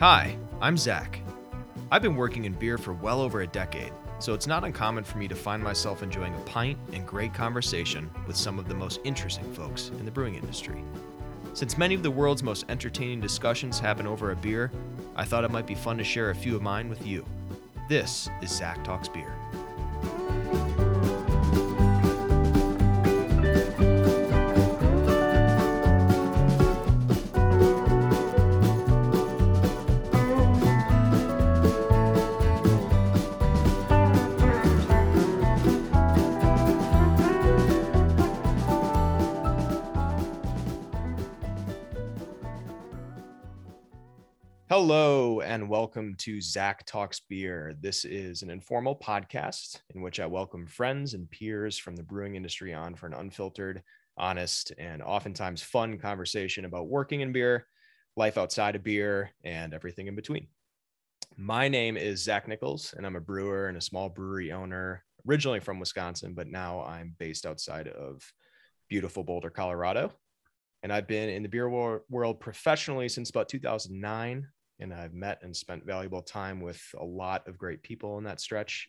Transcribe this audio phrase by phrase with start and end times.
[0.00, 1.20] Hi, I'm Zach.
[1.90, 5.18] I've been working in beer for well over a decade, so it's not uncommon for
[5.18, 9.00] me to find myself enjoying a pint and great conversation with some of the most
[9.04, 10.82] interesting folks in the brewing industry.
[11.52, 14.72] Since many of the world's most entertaining discussions happen over a beer,
[15.16, 17.26] I thought it might be fun to share a few of mine with you.
[17.86, 19.34] This is Zach Talks Beer.
[45.90, 47.74] Welcome to Zach Talks Beer.
[47.80, 52.36] This is an informal podcast in which I welcome friends and peers from the brewing
[52.36, 53.82] industry on for an unfiltered,
[54.16, 57.66] honest, and oftentimes fun conversation about working in beer,
[58.16, 60.46] life outside of beer, and everything in between.
[61.36, 65.58] My name is Zach Nichols, and I'm a brewer and a small brewery owner, originally
[65.58, 68.22] from Wisconsin, but now I'm based outside of
[68.88, 70.12] beautiful Boulder, Colorado.
[70.84, 74.46] And I've been in the beer world professionally since about 2009
[74.80, 78.40] and I've met and spent valuable time with a lot of great people in that
[78.40, 78.88] stretch.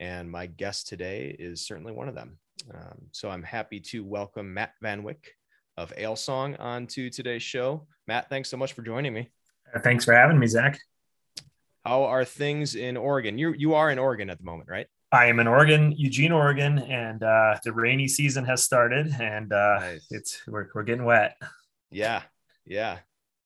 [0.00, 2.38] And my guest today is certainly one of them.
[2.74, 5.26] Um, so I'm happy to welcome Matt Van Wyk
[5.76, 7.86] of Alesong onto today's show.
[8.06, 9.30] Matt, thanks so much for joining me.
[9.74, 10.78] Uh, thanks for having me, Zach.
[11.84, 13.38] How are things in Oregon?
[13.38, 14.86] You you are in Oregon at the moment, right?
[15.12, 19.78] I am in Oregon, Eugene, Oregon, and uh, the rainy season has started, and uh,
[19.78, 20.06] nice.
[20.10, 21.40] it's we're we're getting wet.
[21.90, 22.22] Yeah,
[22.66, 22.98] yeah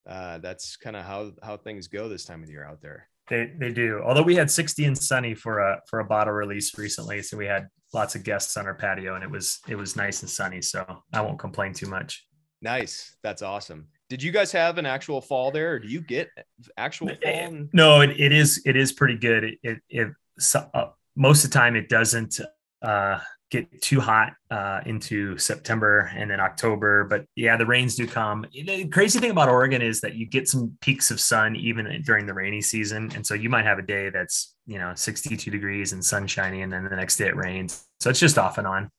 [0.08, 3.08] uh, that's kind of how how things go this time of year out there.
[3.28, 4.02] They they do.
[4.04, 7.46] Although we had 60 and sunny for a for a bottle release recently, so we
[7.46, 10.60] had lots of guests on our patio, and it was it was nice and sunny.
[10.60, 12.26] So I won't complain too much.
[12.60, 13.88] Nice, that's awesome.
[14.08, 16.28] Did you guys have an actual fall there, or do you get
[16.76, 17.68] actual fall?
[17.72, 19.44] No, it, it is it is pretty good.
[19.44, 20.08] It it, it
[20.54, 20.86] uh,
[21.16, 22.40] most of the time it doesn't
[22.82, 23.18] uh,
[23.52, 27.04] get too hot uh, into September and then October.
[27.04, 28.46] But yeah, the rains do come.
[28.50, 32.24] The crazy thing about Oregon is that you get some peaks of sun even during
[32.24, 33.12] the rainy season.
[33.14, 36.72] And so you might have a day that's, you know, 62 degrees and sunshiny, and
[36.72, 37.86] then the next day it rains.
[38.00, 38.90] So it's just off and on.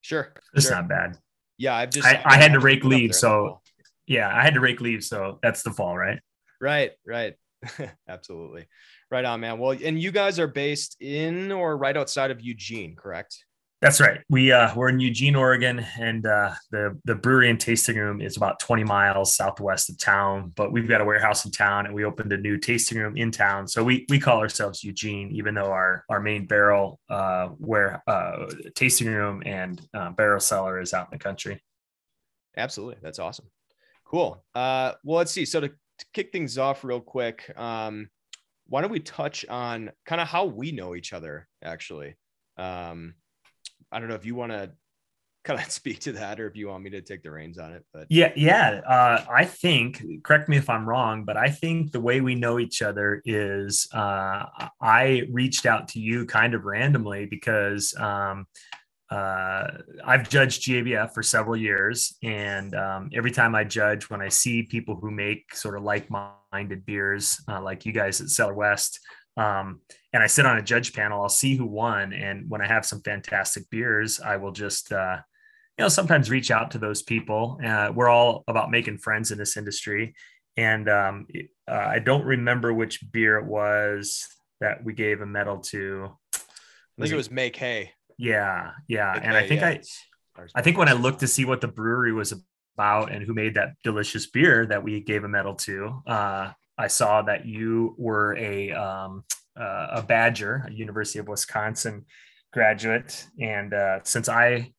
[0.00, 0.32] Sure.
[0.54, 0.76] It's sure.
[0.76, 1.18] not bad.
[1.58, 1.76] Yeah.
[1.76, 3.18] I've just, I, I had to rake leaves.
[3.18, 3.60] So
[4.06, 5.06] yeah, I had to rake leaves.
[5.06, 6.18] So that's the fall, right?
[6.62, 6.92] Right.
[7.06, 7.34] Right.
[8.08, 8.68] Absolutely.
[9.10, 9.58] Right on, man.
[9.58, 13.44] Well, and you guys are based in or right outside of Eugene, correct?
[13.82, 14.20] That's right.
[14.30, 18.38] We uh, we're in Eugene, Oregon, and uh, the the brewery and tasting room is
[18.38, 20.52] about 20 miles southwest of town.
[20.56, 23.30] But we've got a warehouse in town, and we opened a new tasting room in
[23.30, 23.68] town.
[23.68, 28.46] So we we call ourselves Eugene, even though our our main barrel uh, where uh,
[28.74, 31.62] tasting room and uh, barrel cellar is out in the country.
[32.56, 33.46] Absolutely, that's awesome.
[34.06, 34.42] Cool.
[34.54, 35.44] Uh, well, let's see.
[35.44, 38.08] So to, to kick things off real quick, um,
[38.68, 42.14] why don't we touch on kind of how we know each other actually?
[42.56, 43.14] Um,
[43.96, 44.70] I don't know if you want to
[45.42, 47.72] kind of speak to that or if you want me to take the reins on
[47.72, 51.92] it but yeah yeah uh, i think correct me if i'm wrong but i think
[51.92, 54.44] the way we know each other is uh,
[54.82, 58.44] i reached out to you kind of randomly because um,
[59.10, 59.68] uh,
[60.04, 64.64] i've judged GABF for several years and um, every time i judge when i see
[64.64, 69.00] people who make sort of like-minded beers uh, like you guys at cellar west
[69.36, 69.80] um,
[70.16, 72.14] and I sit on a judge panel, I'll see who won.
[72.14, 75.18] And when I have some fantastic beers, I will just, uh,
[75.76, 77.60] you know, sometimes reach out to those people.
[77.62, 80.14] Uh, we're all about making friends in this industry.
[80.56, 81.26] And um,
[81.70, 84.26] uh, I don't remember which beer it was
[84.62, 86.16] that we gave a medal to.
[86.34, 86.38] I
[87.02, 87.92] think it was Make Hay.
[88.16, 89.12] Yeah, yeah.
[89.16, 89.68] Make and hay, I think yeah.
[90.38, 92.32] I, I think when I looked to see what the brewery was
[92.74, 96.86] about and who made that delicious beer that we gave a medal to, uh, I
[96.86, 99.24] saw that you were a um,
[99.58, 102.04] uh, a Badger, a University of Wisconsin
[102.52, 104.72] graduate, and uh, since I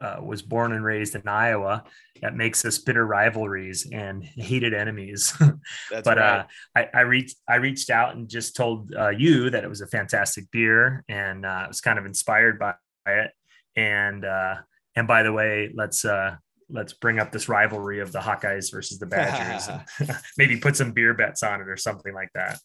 [0.00, 1.84] uh, was born and raised in Iowa,
[2.20, 5.34] that makes us bitter rivalries and hated enemies.
[5.90, 6.88] but uh, right.
[6.94, 9.86] I, I, reached I reached out and just told uh, you that it was a
[9.86, 12.74] fantastic beer, and uh, I was kind of inspired by
[13.06, 13.30] it.
[13.76, 14.24] And
[14.94, 16.04] and by the way, let's
[16.68, 19.68] let's bring up this rivalry of the Hawkeyes versus the Badgers.
[20.38, 22.58] maybe put some beer bets on it or something like that.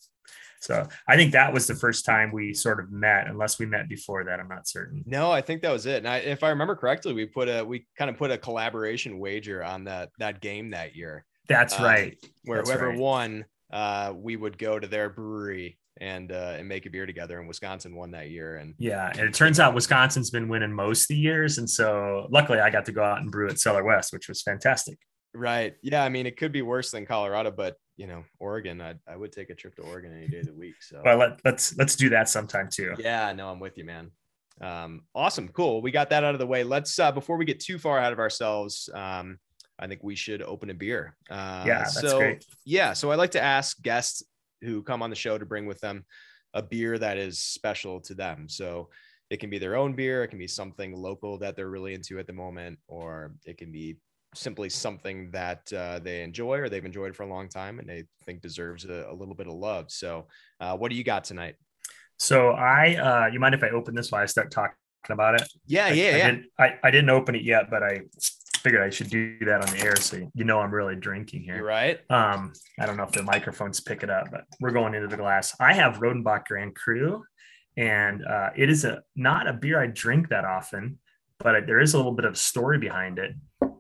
[0.62, 3.90] So I think that was the first time we sort of met, unless we met
[3.90, 4.40] before that.
[4.40, 5.04] I'm not certain.
[5.08, 5.98] No, I think that was it.
[5.98, 9.18] And I, if I remember correctly, we put a we kind of put a collaboration
[9.18, 11.26] wager on that that game that year.
[11.48, 12.26] That's uh, right.
[12.46, 13.00] Where That's whoever right.
[13.00, 17.40] won, uh, we would go to their brewery and uh, and make a beer together.
[17.40, 18.58] And Wisconsin won that year.
[18.58, 22.28] And yeah, and it turns out Wisconsin's been winning most of the years, and so
[22.30, 25.00] luckily I got to go out and brew at Cellar West, which was fantastic.
[25.34, 25.76] Right.
[25.82, 26.04] Yeah.
[26.04, 29.32] I mean, it could be worse than Colorado, but you know, Oregon, I I would
[29.32, 30.76] take a trip to Oregon any day of the week.
[30.82, 32.94] So well, let, let's let's do that sometime too.
[32.98, 34.12] Yeah, no, I'm with you, man.
[34.60, 35.82] Um, awesome, cool.
[35.82, 36.64] We got that out of the way.
[36.64, 38.90] Let's uh, before we get too far out of ourselves.
[38.94, 39.40] Um,
[39.80, 41.16] I think we should open a beer.
[41.30, 42.46] Uh, yeah, that's so, great.
[42.66, 44.22] Yeah, so I like to ask guests
[44.62, 46.06] who come on the show to bring with them
[46.54, 48.48] a beer that is special to them.
[48.48, 48.90] So
[49.32, 52.20] it can be their own beer, it can be something local that they're really into
[52.20, 53.98] at the moment, or it can be
[54.34, 58.06] simply something that uh, they enjoy or they've enjoyed for a long time and they
[58.26, 59.92] think deserves a, a little bit of love.
[59.92, 60.28] So,
[60.60, 61.56] uh, what do you got tonight?
[62.18, 64.76] So I, uh, you mind if I open this while I start talking
[65.10, 65.48] about it?
[65.66, 66.28] Yeah, I, yeah, I yeah.
[66.28, 68.02] Didn't, I, I didn't open it yet, but I
[68.62, 71.56] figured I should do that on the air so you know I'm really drinking here.
[71.56, 72.00] You're right.
[72.12, 75.18] Um, I don't know if the microphones pick it up, but we're going into the
[75.18, 75.56] glass.
[75.60, 77.24] I have Rodenbach Grand Cru,
[77.76, 81.00] and uh, it is a not a beer I drink that often,
[81.40, 83.32] but there is a little bit of story behind it.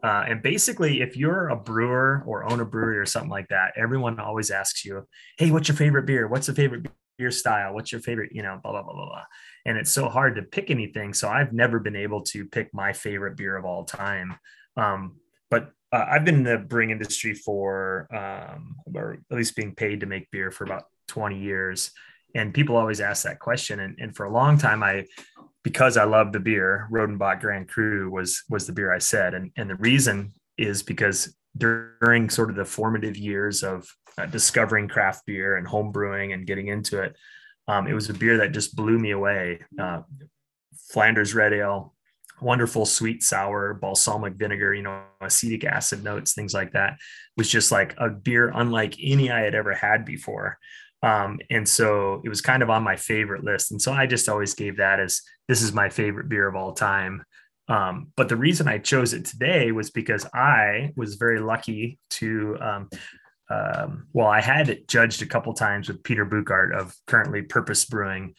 [0.03, 3.74] Uh, and basically, if you're a brewer or own a brewery or something like that,
[3.75, 5.07] everyone always asks you,
[5.38, 6.27] "Hey, what's your favorite beer?
[6.27, 6.88] What's the favorite
[7.18, 7.74] beer style?
[7.74, 9.24] What's your favorite?" You know, blah blah blah blah blah.
[9.65, 11.13] And it's so hard to pick anything.
[11.13, 14.36] So I've never been able to pick my favorite beer of all time.
[14.75, 15.18] Um,
[15.51, 20.00] but uh, I've been in the brewing industry for, um, or at least being paid
[20.00, 21.92] to make beer for about 20 years.
[22.33, 23.81] And people always ask that question.
[23.81, 25.06] And, and for a long time, I,
[25.63, 29.33] because I love the beer, Rodenbach Grand Cru was, was the beer I said.
[29.33, 33.87] And, and the reason is because during sort of the formative years of
[34.17, 37.15] uh, discovering craft beer and home brewing and getting into it,
[37.67, 39.59] um, it was a beer that just blew me away.
[39.79, 40.01] Uh,
[40.89, 41.93] Flanders Red Ale,
[42.41, 46.97] wonderful sweet sour balsamic vinegar you know acetic acid notes things like that
[47.37, 50.57] was just like a beer unlike any i had ever had before
[51.03, 54.30] um, and so it was kind of on my favorite list and so i just
[54.30, 57.24] always gave that as this is my favorite beer of all time
[57.68, 62.57] um, but the reason i chose it today was because i was very lucky to
[62.62, 62.89] um,
[63.50, 67.86] um well i had it judged a couple times with peter Bouckaert of currently purpose
[67.86, 68.36] brewing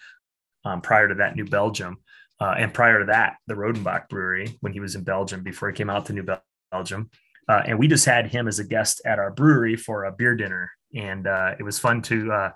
[0.65, 1.99] um, prior to that new belgium
[2.43, 5.77] uh, and prior to that, the Rodenbach Brewery when he was in Belgium before he
[5.77, 6.27] came out to New
[6.73, 7.09] Belgium.
[7.49, 10.35] Uh, and we just had him as a guest at our brewery for a beer
[10.35, 10.73] dinner.
[10.95, 12.51] And uh, it was fun to uh,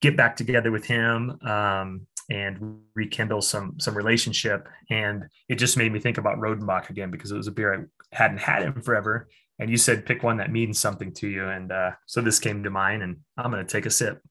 [0.00, 4.68] get back together with him um, and rekindle some some relationship.
[4.90, 8.16] And it just made me think about Rodenbach again because it was a beer I
[8.16, 9.28] hadn't had in forever.
[9.58, 11.48] And you said pick one that means something to you.
[11.48, 14.22] And uh, so this came to mind, and I'm going to take a sip.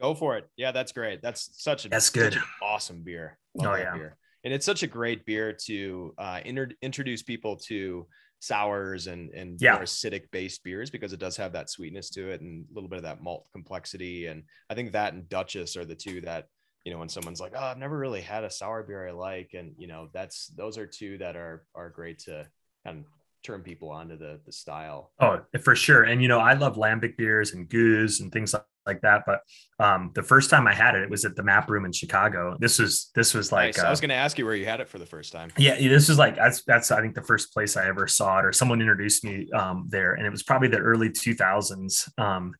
[0.00, 0.48] Go for it.
[0.56, 1.22] Yeah, that's great.
[1.22, 2.36] That's such a that's good.
[2.62, 3.38] awesome beer.
[3.54, 3.94] Love oh yeah.
[3.94, 4.16] Beer.
[4.44, 8.06] And it's such a great beer to uh, inter- introduce people to
[8.44, 9.74] sours and and yeah.
[9.74, 12.88] more acidic based beers because it does have that sweetness to it and a little
[12.88, 14.26] bit of that malt complexity.
[14.26, 16.48] And I think that and Duchesse are the two that
[16.84, 19.52] you know when someone's like, oh, I've never really had a sour beer I like,
[19.54, 22.46] and you know that's those are two that are are great to
[22.84, 23.04] kind of
[23.42, 25.12] turn people onto the the style.
[25.20, 26.02] Oh, for sure.
[26.04, 29.24] And you know, I love lambic beers and gueuze and things like like that.
[29.26, 29.40] But
[29.78, 32.56] um, the first time I had it, it was at the Map Room in Chicago.
[32.58, 33.84] This was this was like nice.
[33.84, 35.50] uh, I was going to ask you where you had it for the first time.
[35.56, 38.44] Yeah, this was like that's that's I think the first place I ever saw it,
[38.44, 42.08] or someone introduced me um, there, and it was probably the early two thousands.
[42.18, 42.54] Um,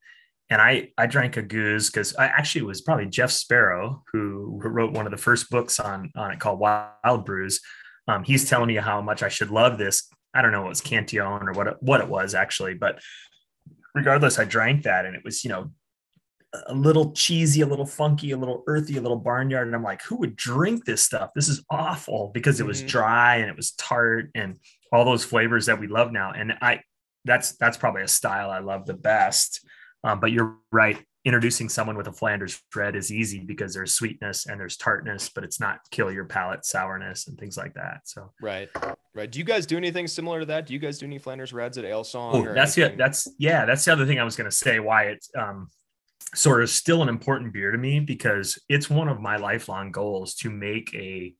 [0.50, 4.60] and I I drank a gueuze because I actually it was probably Jeff Sparrow who,
[4.62, 7.60] who wrote one of the first books on on it called Wild Brews.
[8.06, 10.08] Um, he's telling me how much I should love this.
[10.34, 13.00] I don't know what was Cantillon or what it, what it was actually, but
[13.94, 15.70] regardless, I drank that and it was you know
[16.66, 19.66] a little cheesy, a little funky, a little earthy, a little barnyard.
[19.66, 21.30] And I'm like, who would drink this stuff?
[21.34, 22.88] This is awful because it was mm-hmm.
[22.88, 24.58] dry and it was tart and
[24.92, 26.32] all those flavors that we love now.
[26.32, 26.80] And I,
[27.24, 29.66] that's, that's probably a style I love the best.
[30.04, 31.02] Um, but you're right.
[31.24, 35.42] Introducing someone with a Flanders red is easy because there's sweetness and there's tartness, but
[35.42, 38.02] it's not kill your palate sourness and things like that.
[38.04, 38.68] So, right.
[39.14, 39.30] Right.
[39.30, 40.66] Do you guys do anything similar to that?
[40.66, 42.34] Do you guys do any Flanders Reds at Alesong?
[42.34, 42.98] Oh, that's it.
[42.98, 43.64] That's yeah.
[43.64, 44.80] That's the other thing I was going to say.
[44.80, 45.68] Why it's um,
[46.34, 50.34] sort of still an important beer to me because it's one of my lifelong goals
[50.34, 51.34] to make a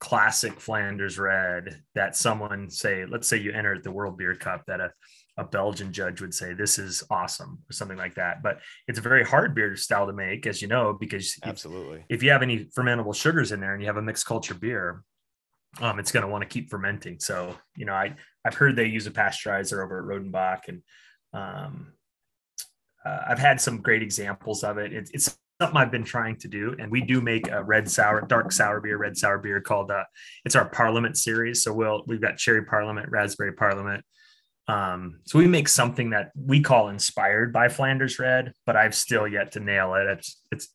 [0.00, 4.80] classic Flanders red that someone say, let's say you enter the World Beer Cup that
[4.80, 4.92] a,
[5.36, 8.42] a Belgian judge would say, this is awesome or something like that.
[8.42, 12.18] But it's a very hard beer style to make, as you know, because absolutely if,
[12.18, 15.02] if you have any fermentable sugars in there and you have a mixed culture beer,
[15.80, 17.18] um, it's going to want to keep fermenting.
[17.20, 18.14] So, you know, I,
[18.44, 20.82] I've heard they use a pasteurizer over at Rodenbach and,
[21.32, 21.92] um,
[23.04, 24.92] uh, I've had some great examples of it.
[24.92, 28.20] It's, it's something I've been trying to do, and we do make a red sour,
[28.22, 30.04] dark sour beer, red sour beer called uh,
[30.44, 31.62] it's our Parliament series.
[31.62, 34.04] So we'll we've got cherry Parliament, raspberry Parliament.
[34.68, 39.26] Um, so we make something that we call inspired by Flanders Red, but I've still
[39.26, 40.06] yet to nail it.
[40.06, 40.68] It's it's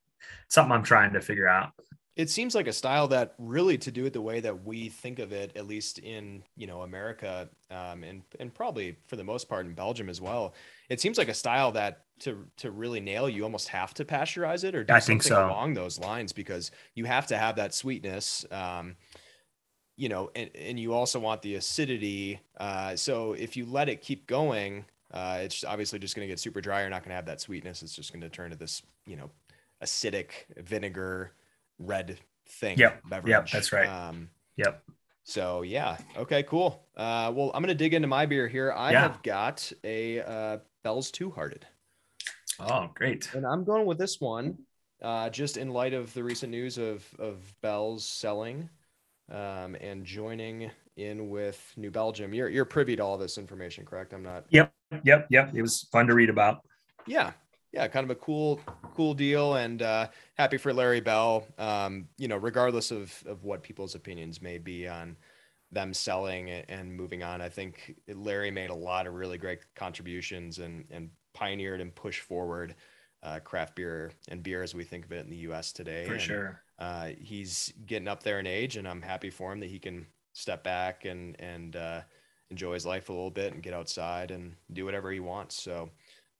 [0.49, 1.71] something I'm trying to figure out.
[2.15, 5.19] it seems like a style that really to do it the way that we think
[5.19, 9.49] of it at least in you know america um, and and probably for the most
[9.49, 10.53] part in belgium as well
[10.93, 14.63] it seems like a style that to to really nail you almost have to pasteurize
[14.63, 15.45] it or do I think so.
[15.47, 18.95] along those lines because you have to have that sweetness um,
[19.97, 24.01] you know and, and you also want the acidity uh, so if you let it
[24.01, 27.15] keep going uh, it's obviously just going to get super dry you're not going to
[27.15, 29.29] have that sweetness it's just going to turn to this you know
[29.81, 31.33] acidic vinegar
[31.79, 32.77] red thing.
[32.77, 33.01] Yep.
[33.09, 33.29] Beverage.
[33.29, 33.49] Yep.
[33.51, 33.87] That's right.
[33.87, 34.83] Um, yep.
[35.23, 35.97] So yeah.
[36.17, 36.43] Okay.
[36.43, 36.83] Cool.
[36.95, 38.71] Uh, well, I'm gonna dig into my beer here.
[38.71, 39.01] I Yeah.
[39.01, 41.65] have got a uh, Bell's Two Hearted,
[42.59, 43.33] Oh, great.
[43.33, 44.57] and I'm going with this one,
[45.01, 48.69] uh, just in light of the recent news of of Bell's selling,
[49.31, 52.33] um, and joining in with New Belgium.
[52.33, 54.13] You're you're privy to all this information, correct?
[54.13, 54.45] I'm not.
[54.49, 54.73] Yep.
[55.03, 55.27] Yep.
[55.29, 55.51] Yep.
[55.55, 56.61] It was fun to read about.
[57.07, 57.31] yeah
[57.73, 58.59] yeah kind of a cool
[58.93, 63.63] cool deal and uh happy for larry bell um you know regardless of of what
[63.63, 65.17] people's opinions may be on
[65.73, 67.41] them selling and moving on.
[67.41, 72.21] I think larry made a lot of really great contributions and and pioneered and pushed
[72.21, 72.75] forward
[73.23, 76.05] uh, craft beer and beer as we think of it in the us today.
[76.05, 76.61] For And, sure.
[76.79, 80.05] uh, he's getting up there in age and i'm happy for him that he can
[80.33, 82.01] step back and and uh,
[82.49, 85.55] enjoy his life a little bit and get outside and do whatever he wants.
[85.61, 85.89] So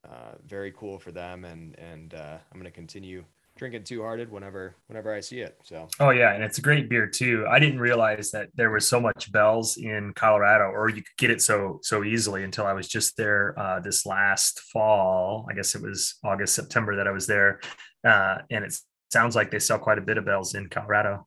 [0.08, 1.44] uh, very cool for them.
[1.44, 3.24] And and uh, i'm going to continue
[3.56, 6.88] drinking two hearted whenever whenever i see it so Oh yeah, and it's a great
[6.88, 7.46] beer too.
[7.48, 11.30] I didn't realize that there was so much Bell's in Colorado, or you could get
[11.30, 15.46] it so so easily until I was just there uh, this last fall.
[15.48, 17.60] I guess it was August September that I was there,
[18.04, 18.76] uh, and it
[19.12, 21.26] sounds like they sell quite a bit of Bell's in Colorado.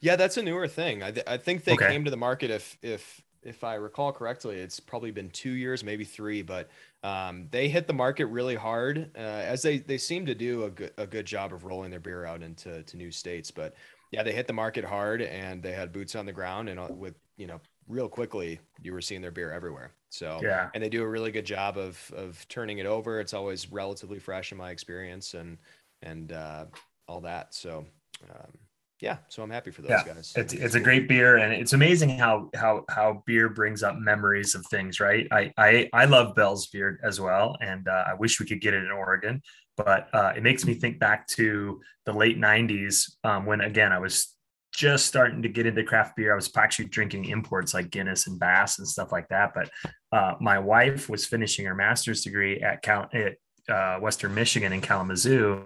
[0.00, 1.86] yeah that's a newer thing i, th- I think they Okay.
[1.86, 5.84] came to the market if if if i recall correctly it's probably been two years
[5.84, 6.68] maybe three but
[7.02, 10.70] um, they hit the market really hard uh, as they they seem to do a
[10.70, 13.74] good a good job of rolling their beer out into to new states but
[14.10, 16.88] yeah they hit the market hard and they had boots on the ground and uh,
[16.90, 20.88] with you know real quickly you were seeing their beer everywhere so Yeah, and they
[20.88, 23.20] do a really good job of of turning it over.
[23.20, 25.58] It's always relatively fresh in my experience, and
[26.02, 26.66] and uh,
[27.06, 27.54] all that.
[27.54, 27.86] So
[28.30, 28.52] um,
[29.00, 30.32] yeah, so I'm happy for those Yeah, guys.
[30.36, 34.54] it's it's a great beer, and it's amazing how how how beer brings up memories
[34.54, 35.00] of things.
[35.00, 35.26] Right?
[35.30, 38.74] I I I love Bell's beer as well, and uh, I wish we could get
[38.74, 39.42] it in Oregon,
[39.76, 43.98] but uh, it makes me think back to the late '90s um, when again I
[43.98, 44.34] was
[44.74, 46.32] just starting to get into craft beer.
[46.32, 49.52] I was actually drinking imports like Guinness and Bass and stuff like that.
[49.54, 49.70] But
[50.12, 53.36] uh, my wife was finishing her master's degree at Cal at
[53.68, 55.64] uh, Western Michigan in Kalamazoo,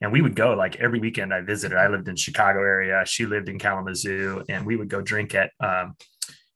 [0.00, 1.32] and we would go like every weekend.
[1.32, 1.76] I visited.
[1.76, 3.02] I lived in Chicago area.
[3.06, 5.50] She lived in Kalamazoo, and we would go drink at.
[5.60, 5.96] Um,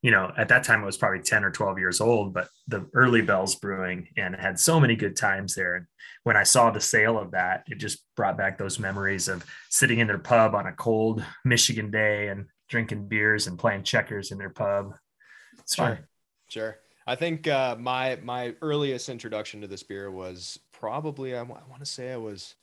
[0.01, 2.89] you know, at that time it was probably 10 or 12 years old, but the
[2.95, 5.75] early Bells Brewing and had so many good times there.
[5.75, 5.87] And
[6.23, 9.99] when I saw the sale of that, it just brought back those memories of sitting
[9.99, 14.39] in their pub on a cold Michigan day and drinking beers and playing checkers in
[14.39, 14.95] their pub.
[15.59, 15.97] It's fun.
[15.97, 16.09] Sure.
[16.49, 16.79] Sure.
[17.07, 21.87] I think uh, my my earliest introduction to this beer was probably I want to
[21.87, 22.55] say I was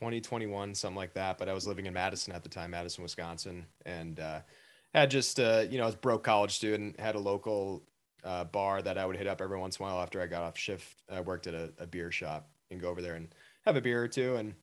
[0.00, 3.66] 2021 something like that, but I was living in Madison at the time, Madison, Wisconsin,
[3.84, 4.40] and uh,
[4.94, 7.82] had just uh, you know I was broke college student, had a local
[8.24, 10.42] uh, bar that I would hit up every once in a while after I got
[10.42, 11.02] off shift.
[11.12, 13.28] I worked at a, a beer shop and go over there and
[13.66, 14.54] have a beer or two, and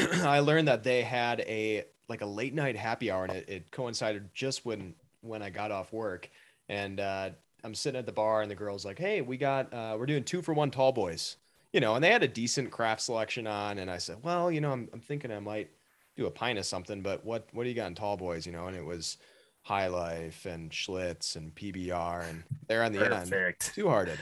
[0.26, 3.70] I learned that they had a like a late night happy hour, and it, it
[3.70, 6.28] coincided just when when I got off work,
[6.68, 7.30] and uh,
[7.62, 10.24] I'm sitting at the bar, and the girl's like, "Hey, we got uh, we're doing
[10.24, 11.36] two for one tall boys."
[11.72, 14.60] You know, and they had a decent craft selection on, and I said, "Well, you
[14.60, 15.70] know, I'm, I'm thinking I might
[16.16, 18.52] do a pint of something, but what what do you got in tall boys?" You
[18.52, 19.18] know, and it was
[19.62, 23.12] High Life and Schlitz and PBR, and they're on the end
[23.60, 24.18] two hearted,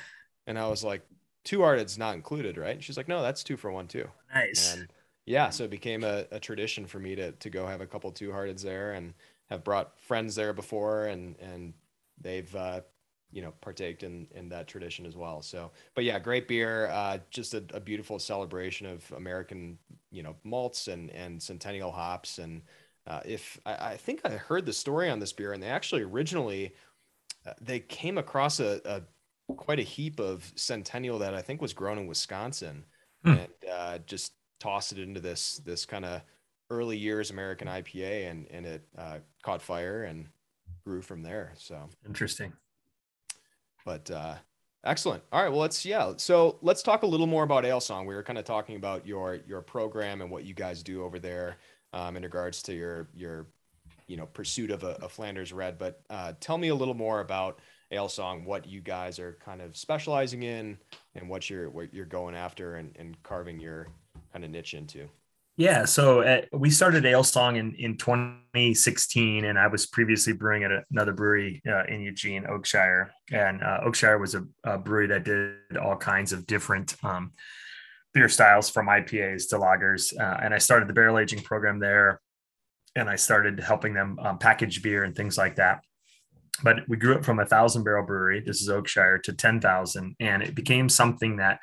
[0.46, 1.02] and I was like,
[1.44, 2.74] two hearted's not included, right?
[2.74, 4.74] And she's like, "No, that's two for one too." Nice.
[4.74, 4.88] And
[5.24, 8.10] yeah, so it became a, a tradition for me to to go have a couple
[8.12, 9.14] two hearteds there, and
[9.48, 11.72] have brought friends there before, and and
[12.20, 12.82] they've uh,
[13.30, 15.42] you know partaked in in that tradition as well.
[15.42, 19.78] So, but yeah, great beer, uh, just a, a beautiful celebration of American
[20.10, 22.62] you know malts and and centennial hops, and
[23.06, 26.02] uh, if I, I think I heard the story on this beer, and they actually
[26.02, 26.74] originally
[27.46, 29.02] uh, they came across a, a
[29.56, 32.84] quite a heap of centennial that I think was grown in Wisconsin,
[33.24, 33.30] Hmm.
[33.32, 36.22] and uh, just tossed it into this this kind of
[36.70, 40.28] early years American IPA, and and it uh, caught fire and
[40.84, 41.52] grew from there.
[41.56, 42.52] So, Interesting.
[43.88, 44.34] But uh,
[44.84, 45.22] excellent.
[45.32, 46.12] All right, well let's yeah.
[46.18, 48.04] So let's talk a little more about Alesong.
[48.04, 51.18] We were kind of talking about your your program and what you guys do over
[51.18, 51.56] there
[51.94, 53.46] um, in regards to your your
[54.06, 55.78] you know pursuit of a, a Flanders Red.
[55.78, 59.74] But uh, tell me a little more about Alesong, what you guys are kind of
[59.74, 60.76] specializing in,
[61.14, 63.86] and what you're what you're going after and, and carving your
[64.34, 65.08] kind of niche into.
[65.58, 70.62] Yeah, so at, uh, we started Alesong in, in 2016, and I was previously brewing
[70.62, 73.08] at another brewery uh, in Eugene, Oakshire.
[73.32, 77.32] And uh, Oakshire was a, a, brewery that did all kinds of different um,
[78.14, 80.16] beer styles from IPAs to lagers.
[80.16, 82.20] Uh, and I started the barrel aging program there,
[82.94, 85.80] and I started helping them um, package beer and things like that.
[86.62, 90.40] But we grew up from a thousand barrel brewery, this is Oakshire, to 10,000, and
[90.40, 91.58] it became something that,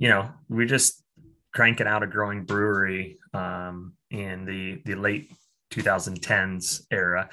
[0.00, 1.03] you know, we just
[1.54, 5.30] cranking out a growing brewery um, in the the late
[5.72, 7.30] 2010s era,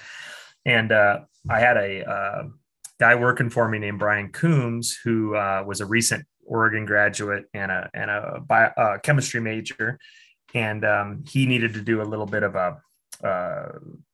[0.65, 2.43] and uh, I had a uh,
[2.99, 7.71] guy working for me named Brian Coombs, who uh, was a recent Oregon graduate and
[7.71, 9.99] a and a bio, chemistry major,
[10.53, 12.77] and um, he needed to do a little bit of a
[13.23, 13.69] uh,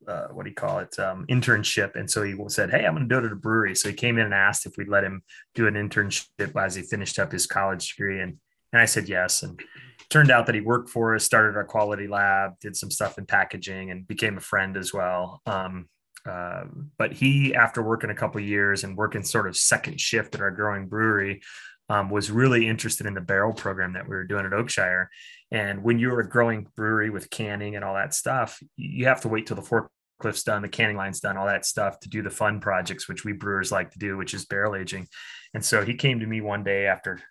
[0.08, 0.98] uh, what do you call it?
[1.00, 1.96] Um, internship.
[1.96, 3.76] And so he said hey i'm going to do it at a brewery.
[3.76, 5.22] So he came in and asked if we'd let him
[5.56, 8.22] do an internship as he finished up his college degree.
[8.22, 8.38] And
[8.74, 9.44] and i said yes.
[9.44, 9.62] And
[10.10, 13.26] turned out that he worked for us, started our quality lab, did some stuff in
[13.26, 15.42] packaging, and became a friend as well.
[15.46, 15.90] Um,
[16.28, 16.64] uh,
[16.98, 20.52] but he, after working a couple years and working sort of second shift at our
[20.52, 21.42] growing brewery,
[21.90, 25.08] um, was really interested in the barrel program that we were doing at Oakshire.
[25.52, 29.30] And when you're a growing brewery with canning and all that stuff, you have to
[29.30, 32.30] wait till the forklift's done, the canning line's done, all that stuff to do the
[32.30, 35.08] fun projects, which we brewers like to do, which is barrel aging.
[35.54, 37.22] And so he came to me one day after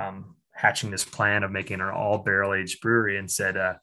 [0.00, 3.74] um, hatching this plan of making an all barrel aged brewery and said, uh,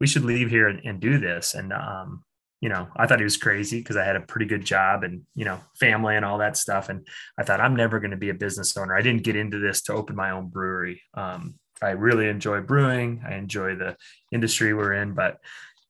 [0.00, 1.54] we should leave here and, and do this.
[1.54, 2.22] And, um,
[2.60, 5.22] you know, I thought he was crazy because I had a pretty good job and,
[5.34, 6.88] you know, family and all that stuff.
[6.88, 7.06] And
[7.38, 8.96] I thought I'm never going to be a business owner.
[8.96, 11.02] I didn't get into this to open my own brewery.
[11.14, 13.22] Um, I really enjoy brewing.
[13.26, 13.96] I enjoy the
[14.32, 15.38] industry we're in, but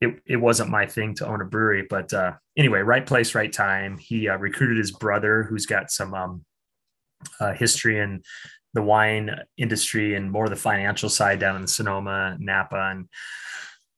[0.01, 1.87] it, it wasn't my thing to own a brewery.
[1.89, 3.99] But uh, anyway, right place, right time.
[3.99, 6.45] He uh, recruited his brother, who's got some um,
[7.41, 8.23] uh, history in
[8.77, 12.91] the wine industry and more of the financial side down in Sonoma, Napa.
[12.93, 13.09] And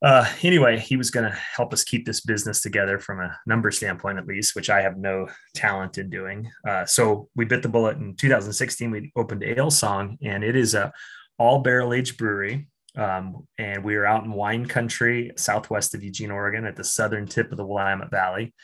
[0.01, 3.73] uh, anyway, he was going to help us keep this business together from a number
[3.73, 6.49] standpoint, at least, which I have no talent in doing.
[6.67, 8.91] Uh, so we bit the bullet in 2016.
[8.91, 10.93] We opened Alesong, and it is a
[11.39, 12.69] all barrel aged brewery.
[12.97, 17.27] Um, and we are out in wine country, southwest of Eugene, Oregon, at the southern
[17.27, 18.55] tip of the Willamette Valley.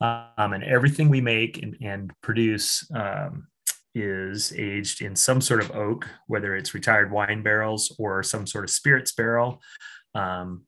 [0.00, 3.46] Um, and everything we make and, and produce um,
[3.94, 8.64] is aged in some sort of oak, whether it's retired wine barrels or some sort
[8.64, 9.60] of spirits barrel.
[10.14, 10.62] Um,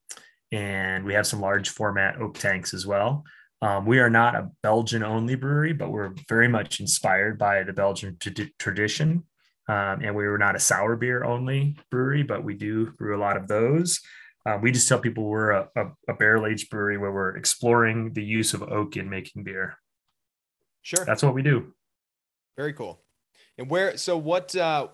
[0.51, 3.25] and we have some large format oak tanks as well.
[3.63, 7.73] Um, we are not a Belgian only brewery, but we're very much inspired by the
[7.73, 9.25] Belgian t- tradition.
[9.69, 13.21] Um, and we were not a sour beer only brewery, but we do brew a
[13.21, 14.01] lot of those.
[14.45, 18.13] Um, we just tell people we're a, a, a barrel aged brewery where we're exploring
[18.13, 19.79] the use of oak in making beer.
[20.83, 21.05] Sure.
[21.05, 21.73] That's what we do.
[22.57, 23.02] Very cool.
[23.59, 23.97] And where?
[23.97, 24.55] So what?
[24.55, 24.89] Uh,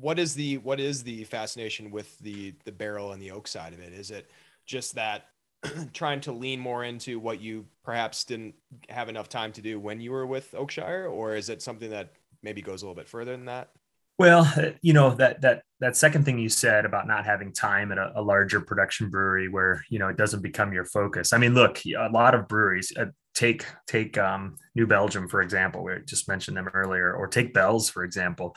[0.00, 3.72] what is the what is the fascination with the the barrel and the oak side
[3.72, 3.92] of it?
[3.92, 4.30] Is it
[4.66, 5.26] just that
[5.92, 8.54] trying to lean more into what you perhaps didn't
[8.88, 12.12] have enough time to do when you were with Oakshire, or is it something that
[12.42, 13.70] maybe goes a little bit further than that?
[14.18, 14.50] Well,
[14.82, 18.12] you know that that that second thing you said about not having time at a,
[18.16, 21.32] a, larger production brewery where you know it doesn't become your focus.
[21.32, 23.06] I mean, look, a lot of breweries uh,
[23.36, 25.84] take take um, New Belgium for example.
[25.84, 28.56] We just mentioned them earlier, or take Bell's for example.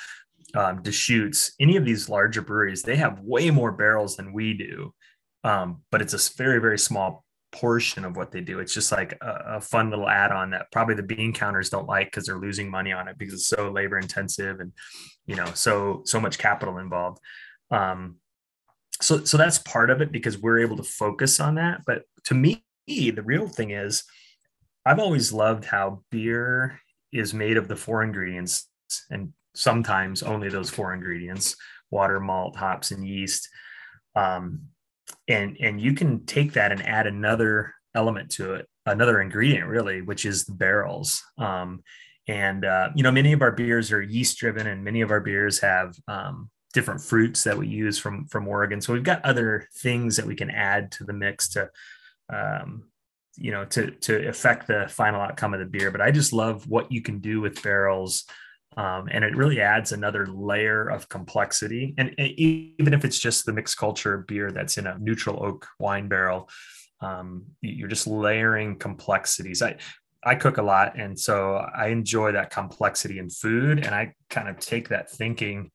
[0.56, 4.96] Um, Deschutes, any of these larger breweries, they have way more barrels than we do,
[5.44, 8.60] um, but it's a very very small portion of what they do.
[8.60, 12.08] It's just like a, a fun little add-on that probably the bean counters don't like
[12.08, 14.72] because they're losing money on it because it's so labor intensive and
[15.26, 17.20] you know so so much capital involved.
[17.70, 18.16] Um,
[19.02, 21.82] so so that's part of it because we're able to focus on that.
[21.86, 24.04] But to me, the real thing is,
[24.86, 26.80] I've always loved how beer
[27.12, 28.68] is made of the four ingredients
[29.10, 31.56] and sometimes only those four ingredients:
[31.92, 33.50] water, malt, hops, and yeast.
[34.16, 34.70] Um,
[35.28, 40.02] and and you can take that and add another element to it another ingredient really
[40.02, 41.82] which is the barrels um,
[42.28, 45.20] and uh, you know many of our beers are yeast driven and many of our
[45.20, 49.68] beers have um, different fruits that we use from from oregon so we've got other
[49.78, 51.70] things that we can add to the mix to
[52.32, 52.84] um,
[53.40, 56.68] you know to to affect the final outcome of the beer but i just love
[56.68, 58.26] what you can do with barrels
[58.78, 61.94] um, and it really adds another layer of complexity.
[61.98, 65.68] And, and, even if it's just the mixed culture beer that's in a neutral oak
[65.80, 66.50] wine barrel,
[67.02, 69.62] um, you're just layering complexities.
[69.62, 69.78] I
[70.24, 74.50] I cook a lot, and so I enjoy that complexity in food, and I kind
[74.50, 75.72] of take that thinking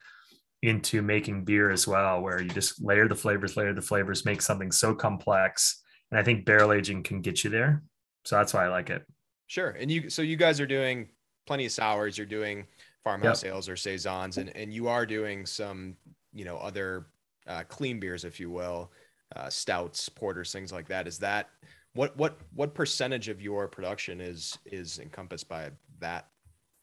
[0.62, 4.42] into making beer as well, where you just layer the flavors, layer the flavors, make
[4.42, 5.82] something so complex.
[6.14, 7.82] And I think barrel aging can get you there.
[8.24, 9.04] So that's why I like it.
[9.48, 9.70] Sure.
[9.70, 11.08] And you, so you guys are doing
[11.44, 12.16] plenty of sours.
[12.16, 12.68] You're doing
[13.02, 13.52] farmhouse yep.
[13.52, 15.96] ales or saisons, and and you are doing some
[16.32, 17.06] you know other
[17.48, 18.92] uh, clean beers, if you will.
[19.36, 21.06] uh, stouts, porters, things like that.
[21.06, 21.50] Is that
[21.94, 26.28] what what what percentage of your production is is encompassed by that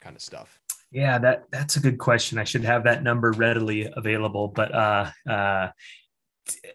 [0.00, 0.60] kind of stuff?
[0.90, 2.38] Yeah, that that's a good question.
[2.38, 5.68] I should have that number readily available, but uh, uh,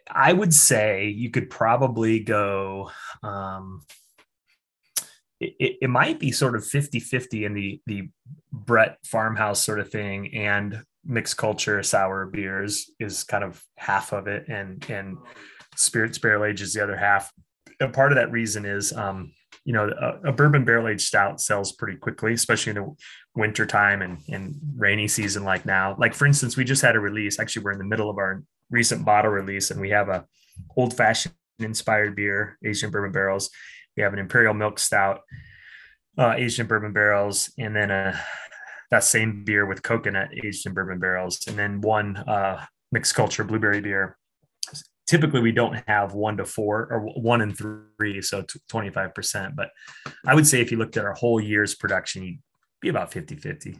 [0.10, 2.92] I would say you could probably go.
[3.24, 3.84] Um,
[5.40, 8.10] it, it might be sort of 50 50 in the the
[8.52, 14.28] Brett farmhouse sort of thing and mixed culture sour beers is kind of half of
[14.28, 15.18] it and and
[15.76, 17.32] spirits barrel age is the other half
[17.80, 19.32] and part of that reason is um
[19.64, 22.96] you know a, a bourbon barrel aged stout sells pretty quickly especially in the
[23.36, 27.00] winter time and and rainy season like now like for instance we just had a
[27.00, 30.26] release actually we're in the middle of our recent bottle release and we have a
[30.76, 33.50] old fashioned inspired beer asian bourbon barrels
[33.96, 35.22] we have an imperial milk stout
[36.18, 36.36] uh,
[36.68, 38.20] bourbon barrels and then a
[38.92, 43.44] that same beer with coconut aged in bourbon barrels, and then one uh, mixed culture
[43.44, 44.18] blueberry beer.
[45.08, 49.56] Typically, we don't have one to four or one and three, so 25%.
[49.56, 49.70] But
[50.26, 52.40] I would say if you looked at our whole year's production, you'd
[52.82, 53.80] be about 50 50.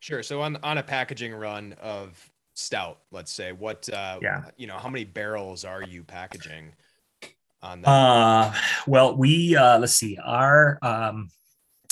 [0.00, 0.22] Sure.
[0.22, 2.28] So on, on a packaging run of
[2.58, 6.72] stout, let's say, what, uh, yeah, you know, how many barrels are you packaging
[7.62, 7.88] on that?
[7.88, 8.52] Uh,
[8.86, 11.28] well, we, uh, let's see, our, um,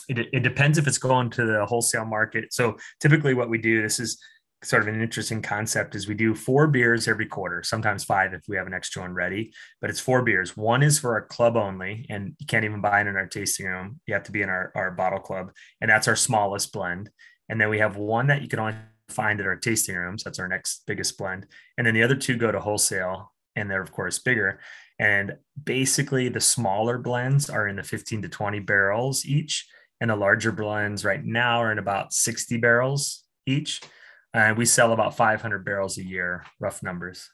[0.08, 2.52] it, it depends if it's going to the wholesale market.
[2.52, 4.20] So typically, what we do, this is
[4.64, 8.42] sort of an interesting concept is we do four beers every quarter, sometimes five if
[8.48, 10.56] we have an extra one ready, but it's four beers.
[10.56, 13.66] One is for our club only, and you can't even buy it in our tasting
[13.66, 14.00] room.
[14.06, 17.10] You have to be in our, our bottle club, and that's our smallest blend.
[17.48, 18.74] And then we have one that you can only
[19.08, 20.24] find at our tasting rooms.
[20.24, 21.46] That's our next biggest blend.
[21.78, 24.60] And then the other two go to wholesale, and they're of course bigger.
[24.98, 29.66] And basically, the smaller blends are in the 15 to 20 barrels each
[30.00, 33.80] and the larger blends right now are in about 60 barrels each.
[34.34, 37.30] And we sell about 500 barrels a year, rough numbers.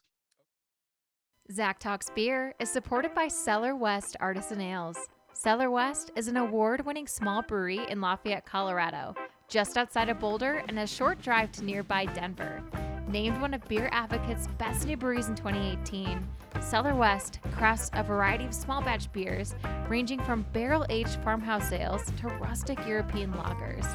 [1.51, 4.97] Zach Talks Beer is supported by Cellar West Artisan Ales.
[5.33, 9.15] Cellar West is an award winning small brewery in Lafayette, Colorado,
[9.53, 12.63] just outside of Boulder and a short drive to nearby Denver.
[13.07, 16.27] Named one of Beer Advocate's best new breweries in 2018,
[16.63, 19.55] Cellar West crafts a variety of small batch beers
[19.91, 23.87] ranging from barrel aged farmhouse ales to rustic European lagers.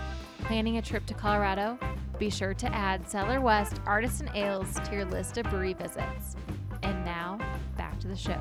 [0.43, 1.79] Planning a trip to Colorado?
[2.19, 6.35] Be sure to add Cellar West Artisan Ales to your list of brewery visits.
[6.83, 7.39] And now,
[7.75, 8.39] back to the show.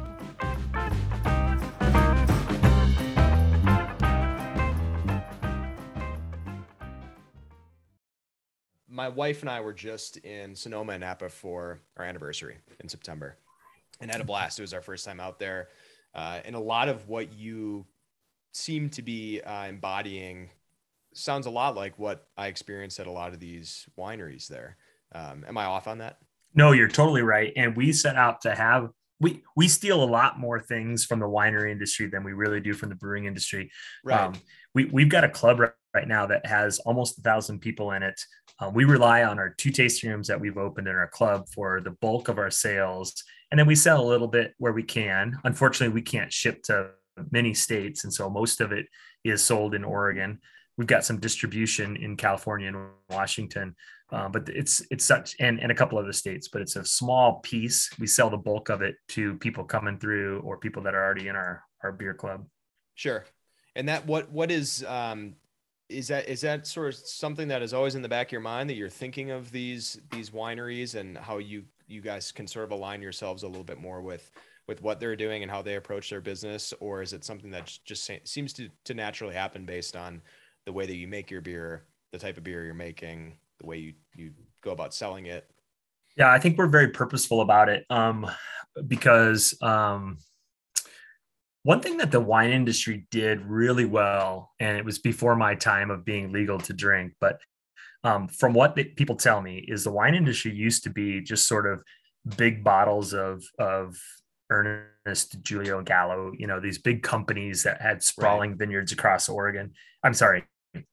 [8.96, 13.36] My wife and I were just in Sonoma and Napa for our anniversary in September
[14.00, 14.58] and had a blast.
[14.58, 15.68] It was our first time out there.
[16.14, 17.84] Uh, and a lot of what you
[18.52, 20.48] seem to be uh, embodying
[21.12, 24.78] sounds a lot like what I experienced at a lot of these wineries there.
[25.14, 26.16] Um, am I off on that?
[26.54, 27.52] No, you're totally right.
[27.54, 28.88] And we set out to have
[29.20, 32.72] we we steal a lot more things from the winery industry than we really do
[32.72, 33.70] from the brewing industry.
[34.02, 34.20] Right.
[34.20, 34.34] Um,
[34.74, 38.02] we we've got a club right, right now that has almost a thousand people in
[38.02, 38.18] it.
[38.58, 41.80] Um, we rely on our two tasting rooms that we've opened in our club for
[41.80, 45.38] the bulk of our sales and then we sell a little bit where we can.
[45.44, 46.90] Unfortunately, we can't ship to
[47.30, 48.04] many states.
[48.04, 48.86] And so most of it
[49.24, 50.40] is sold in Oregon.
[50.76, 53.74] We've got some distribution in California and Washington,
[54.12, 57.40] uh, but it's it's such and, and a couple other states, but it's a small
[57.40, 57.88] piece.
[57.98, 61.28] We sell the bulk of it to people coming through or people that are already
[61.28, 62.46] in our our beer club.
[62.94, 63.24] Sure.
[63.74, 65.36] And that what what is um
[65.88, 68.40] is that is that sort of something that is always in the back of your
[68.40, 72.64] mind that you're thinking of these these wineries and how you you guys can sort
[72.64, 74.30] of align yourselves a little bit more with
[74.66, 76.74] with what they're doing and how they approach their business?
[76.80, 80.22] Or is it something that just seems to to naturally happen based on
[80.64, 83.78] the way that you make your beer the type of beer you're making the way
[83.78, 85.48] you you go about selling it?
[86.16, 88.28] Yeah i think we're very purposeful about it um
[88.88, 90.18] because um
[91.66, 95.90] one thing that the wine industry did really well and it was before my time
[95.90, 97.40] of being legal to drink but
[98.04, 101.48] um, from what they, people tell me is the wine industry used to be just
[101.48, 101.82] sort of
[102.36, 103.96] big bottles of of
[104.48, 108.58] Ernest Julio Gallo, you know, these big companies that had sprawling right.
[108.60, 109.72] vineyards across Oregon.
[110.04, 110.44] I'm sorry,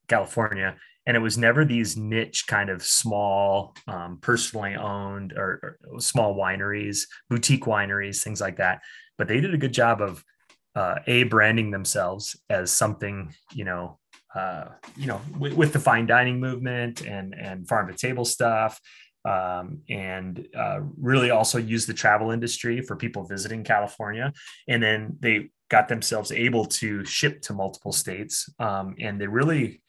[0.08, 0.76] California.
[1.06, 6.34] And it was never these niche kind of small, um, personally owned or, or, small
[6.36, 8.82] wineries, boutique wineries, things like that.
[9.18, 10.24] But they did a good job of
[10.76, 14.00] uh, a branding themselves as something, you know,
[14.36, 14.66] uh,
[14.98, 18.80] you know, with, the fine dining movement and and farm to table stuff,
[19.26, 24.34] um, and uh, really also use the travel industry for people visiting California.
[24.68, 29.83] And then they got themselves able to ship to multiple states, um, and they really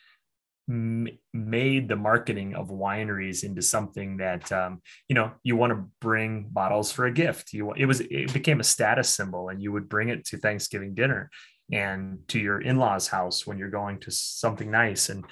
[0.66, 6.48] made the marketing of wineries into something that um, you know you want to bring
[6.50, 7.52] bottles for a gift.
[7.52, 10.94] You it was it became a status symbol, and you would bring it to Thanksgiving
[10.94, 11.30] dinner
[11.72, 15.08] and to your in-laws' house when you're going to something nice.
[15.08, 15.24] And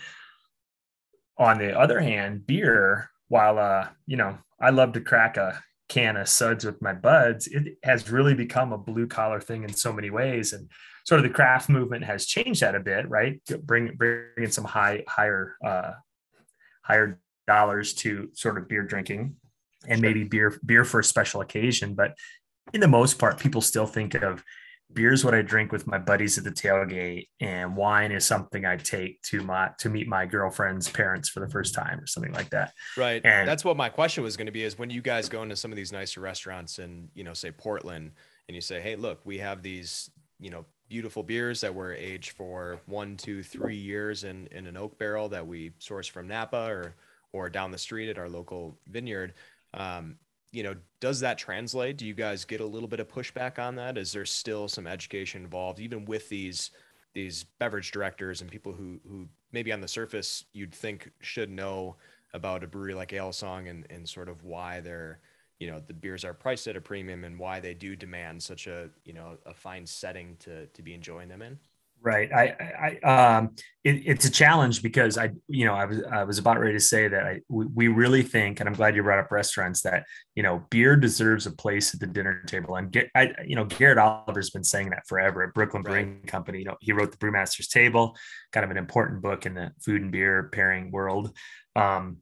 [1.38, 6.16] on the other hand, beer, while uh, you know, I love to crack a can
[6.16, 9.92] of suds with my buds, it has really become a blue collar thing in so
[9.92, 10.52] many ways.
[10.52, 10.70] And
[11.04, 13.40] sort of the craft movement has changed that a bit, right?
[13.62, 15.92] Bring bringing some high higher uh,
[16.82, 19.36] higher dollars to sort of beer drinking,
[19.88, 21.94] and maybe beer beer for a special occasion.
[21.94, 22.16] But
[22.72, 24.42] in the most part, people still think of
[24.94, 28.64] beer is what I drink with my buddies at the tailgate, and wine is something
[28.64, 32.32] I take to my to meet my girlfriend's parents for the first time or something
[32.32, 32.72] like that.
[32.96, 33.24] Right.
[33.24, 35.56] And that's what my question was going to be: is when you guys go into
[35.56, 38.12] some of these nicer restaurants in you know say Portland,
[38.48, 42.32] and you say, hey, look, we have these you know beautiful beers that were aged
[42.32, 46.66] for one, two, three years in, in an oak barrel that we source from Napa
[46.68, 46.94] or
[47.32, 49.32] or down the street at our local vineyard.
[49.72, 50.16] Um,
[50.50, 51.96] you know, does that translate?
[51.96, 53.96] Do you guys get a little bit of pushback on that?
[53.96, 56.72] Is there still some education involved, even with these
[57.14, 61.96] these beverage directors and people who who maybe on the surface you'd think should know
[62.34, 65.20] about a brewery like Alesong and and sort of why they're
[65.58, 68.66] you know the beers are priced at a premium and why they do demand such
[68.66, 71.58] a you know a fine setting to to be enjoying them in?
[72.04, 72.32] Right.
[72.32, 76.38] I i um it, it's a challenge because i you know i was i was
[76.38, 79.20] about ready to say that i we, we really think and i'm glad you brought
[79.20, 82.74] up restaurants that you know beer deserves a place at the dinner table.
[82.74, 85.92] And get i you know garrett oliver's been saying that forever at brooklyn right.
[85.92, 86.58] brewing company.
[86.58, 88.16] You know he wrote the brewmaster's table
[88.52, 91.36] kind of an important book in the food and beer pairing world.
[91.76, 92.16] Um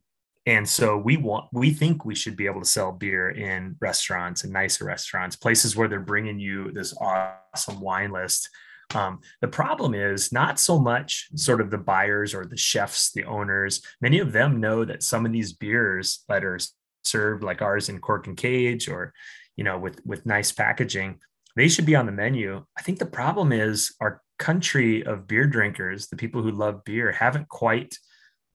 [0.51, 4.43] and so we want, we think we should be able to sell beer in restaurants
[4.43, 8.49] and nicer restaurants, places where they're bringing you this awesome wine list.
[8.93, 13.23] Um, the problem is not so much sort of the buyers or the chefs, the
[13.27, 13.81] owners.
[14.01, 16.59] Many of them know that some of these beers that are
[17.05, 19.15] served like ours in cork and cage or,
[19.55, 21.21] you know, with with nice packaging,
[21.55, 22.65] they should be on the menu.
[22.77, 27.13] I think the problem is our country of beer drinkers, the people who love beer,
[27.13, 27.95] haven't quite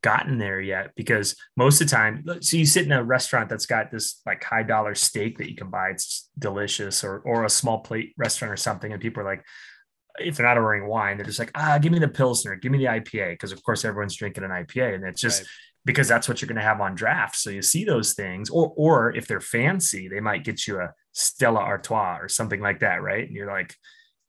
[0.06, 3.66] gotten there yet because most of the time so you sit in a restaurant that's
[3.66, 7.50] got this like high dollar steak that you can buy it's delicious or or a
[7.50, 9.44] small plate restaurant or something and people are like
[10.20, 12.78] if they're not ordering wine they're just like ah give me the pilsner give me
[12.78, 15.50] the ipa because of course everyone's drinking an ipa and it's just right.
[15.86, 17.36] because that's what you're going to have on draft.
[17.36, 20.94] So you see those things or or if they're fancy they might get you a
[21.14, 23.26] stella artois or something like that right?
[23.26, 23.74] And you're like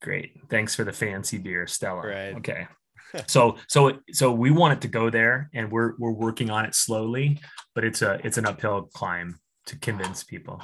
[0.01, 2.01] great thanks for the fancy beer stella.
[2.01, 2.35] Right.
[2.37, 2.67] Okay
[3.27, 6.75] so so so we want it to go there and we're we're working on it
[6.75, 7.41] slowly
[7.75, 10.63] but it's a it's an uphill climb to convince people.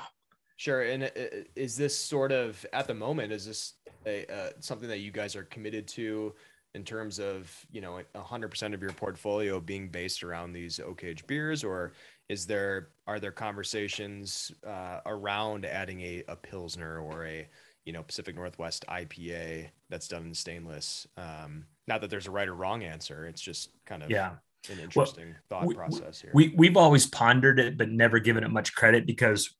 [0.56, 0.82] Sure.
[0.82, 1.08] And uh,
[1.54, 3.74] is this sort of at the moment is this
[4.06, 6.34] a, uh, something that you guys are committed to
[6.74, 11.26] in terms of you know 100% of your portfolio being based around these oak age
[11.26, 11.64] beers?
[11.64, 11.92] Or
[12.28, 17.46] is there are there conversations uh, around adding a, a pilsner or a
[17.84, 21.06] you know Pacific Northwest IPA that's done in stainless.
[21.16, 23.26] Um, not that there's a right or wrong answer.
[23.26, 24.32] It's just kind of yeah
[24.70, 26.30] an interesting well, thought we, process here.
[26.34, 29.54] We we've always pondered it, but never given it much credit because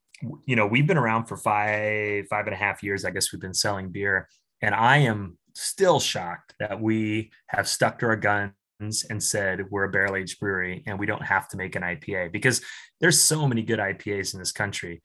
[0.46, 3.04] you know we've been around for five five and a half years.
[3.04, 4.28] I guess we've been selling beer,
[4.60, 8.52] and I am still shocked that we have stuck to our guns
[9.10, 12.32] and said we're a barrel aged brewery and we don't have to make an IPA
[12.32, 12.62] because
[13.00, 15.02] there's so many good IPAs in this country.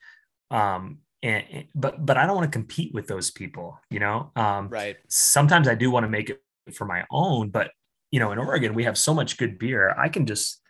[0.49, 4.32] Um, and but but I don't want to compete with those people, you know.
[4.36, 4.97] Um, right.
[5.08, 6.41] Sometimes I do want to make it
[6.73, 7.71] for my own, but
[8.12, 9.95] you know, in Oregon we have so much good beer.
[9.97, 10.62] I can just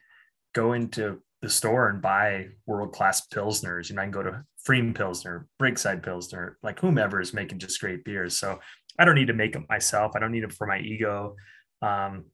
[0.53, 3.89] go into the store and buy world class pilsners.
[3.89, 7.79] You know, I can go to Pfriem Pilsner, Breakside Pilsner, like whomever is making just
[7.79, 8.39] great beers.
[8.39, 8.59] So
[8.99, 10.13] I don't need to make them myself.
[10.15, 11.35] I don't need them for my ego.
[11.81, 12.25] Um,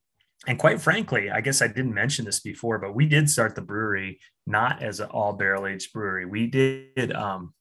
[0.48, 3.62] and quite frankly, I guess I didn't mention this before, but we did start the
[3.62, 6.26] brewery not as an all barrel aged brewery.
[6.26, 7.54] We did um,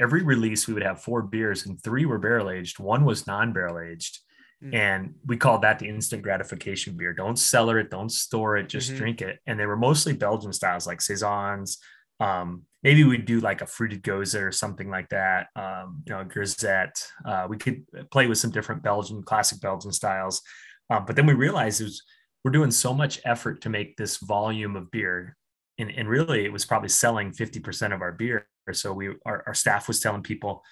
[0.00, 3.78] every release we would have four beers and three were barrel aged one was non-barrel
[3.78, 4.18] aged
[4.64, 4.74] mm.
[4.74, 7.12] and we called that the instant gratification beer.
[7.12, 7.90] Don't cellar it.
[7.90, 8.68] Don't store it.
[8.68, 8.98] Just mm-hmm.
[8.98, 9.38] drink it.
[9.46, 11.78] And they were mostly belgian styles like saisons.
[12.18, 15.48] Um, maybe we'd do like a fruited gose or something like that.
[15.56, 17.02] Um, you know grisette.
[17.24, 20.42] Uh, we could play with some different belgian classic belgian styles.
[20.90, 22.02] Um, but then we realized it was
[22.44, 25.36] we're doing so much effort to make this volume of beer.
[25.78, 29.54] And, and really it was probably selling 50% of our beer so we our, our
[29.54, 30.62] staff was telling people,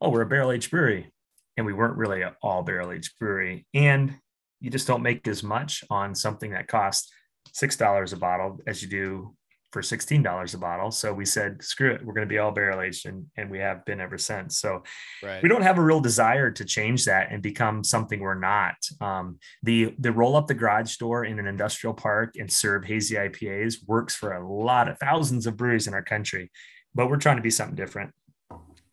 [0.00, 1.12] oh, we're a barrel aged brewery.
[1.56, 3.66] And we weren't really an all barrel aged brewery.
[3.74, 4.14] And
[4.60, 7.12] you just don't make as much on something that costs
[7.52, 9.34] six dollars a bottle as you do
[9.72, 10.90] for $16 a bottle.
[10.90, 13.06] So we said, screw it, we're going to be all barrel aged.
[13.06, 14.58] And, and we have been ever since.
[14.58, 14.82] So
[15.22, 15.42] right.
[15.42, 18.76] we don't have a real desire to change that and become something we're not.
[19.00, 23.16] Um, the, the roll up the garage door in an industrial park and serve hazy
[23.16, 26.50] IPAs works for a lot of thousands of breweries in our country,
[26.94, 28.12] but we're trying to be something different.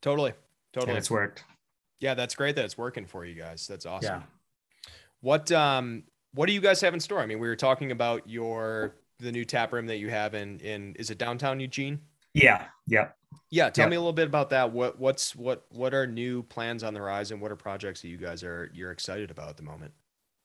[0.02, 0.34] Totally.
[0.74, 0.92] Totally.
[0.92, 1.44] And it's worked.
[2.00, 2.14] Yeah.
[2.14, 3.68] That's great that it's working for you guys.
[3.68, 4.22] That's awesome.
[4.22, 4.92] Yeah.
[5.22, 6.04] What, um,
[6.34, 7.20] what do you guys have in store?
[7.20, 10.60] I mean, we were talking about your the new tap room that you have in
[10.60, 12.02] in is it downtown Eugene?
[12.34, 12.66] Yeah.
[12.86, 13.10] Yeah.
[13.50, 13.70] Yeah.
[13.70, 14.72] Tell me a little bit about that.
[14.74, 17.40] What what's what what are new plans on the horizon?
[17.40, 19.94] What are projects that you guys are you're excited about at the moment?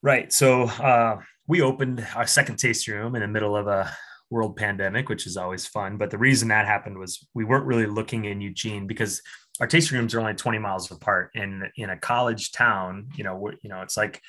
[0.01, 0.31] Right.
[0.31, 3.93] So uh, we opened our second tasting room in the middle of a
[4.31, 5.97] world pandemic, which is always fun.
[5.97, 9.21] But the reason that happened was we weren't really looking in Eugene because
[9.59, 13.09] our tasting rooms are only 20 miles apart in in a college town.
[13.15, 14.21] You know, you know, it's like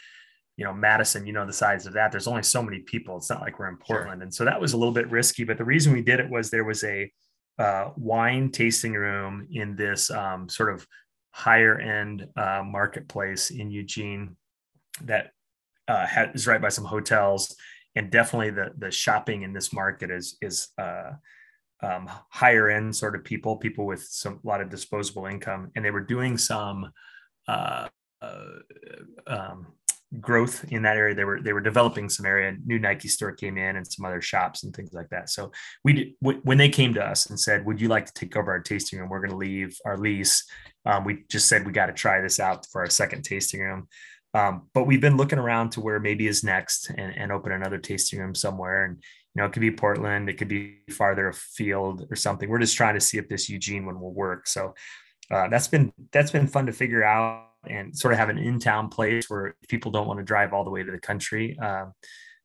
[0.57, 3.31] you know madison you know the size of that there's only so many people it's
[3.31, 4.23] not like we're in portland sure.
[4.23, 6.51] and so that was a little bit risky but the reason we did it was
[6.51, 7.11] there was a
[7.59, 10.87] uh, wine tasting room in this um, sort of
[11.31, 14.37] higher end uh, marketplace in eugene
[15.03, 15.31] that
[15.89, 17.57] uh, is right by some hotels
[17.97, 21.13] and definitely the the shopping in this market is is uh,
[21.83, 25.85] um, higher end sort of people people with some a lot of disposable income and
[25.85, 26.91] they were doing some
[27.49, 27.89] uh,
[28.21, 28.45] uh,
[29.27, 29.67] um,
[30.21, 31.15] growth in that area.
[31.15, 32.57] They were they were developing some area.
[32.65, 35.31] New Nike store came in and some other shops and things like that.
[35.31, 35.53] So
[35.85, 38.37] we did w- when they came to us and said, "Would you like to take
[38.37, 39.09] over our tasting room?
[39.09, 40.45] We're going to leave our lease."
[40.85, 43.89] Um, we just said we got to try this out for our second tasting room.
[44.35, 47.79] Um, but we've been looking around to where maybe is next and, and open another
[47.79, 48.85] tasting room somewhere.
[48.87, 48.97] And
[49.35, 52.49] you know, it could be Portland, it could be farther afield or something.
[52.49, 54.47] We're just trying to see if this Eugene one will work.
[54.47, 54.75] So
[55.31, 58.89] uh, that's been that's been fun to figure out and sort of have an in-town
[58.89, 61.87] place where people don't want to drive all the way to the country, uh,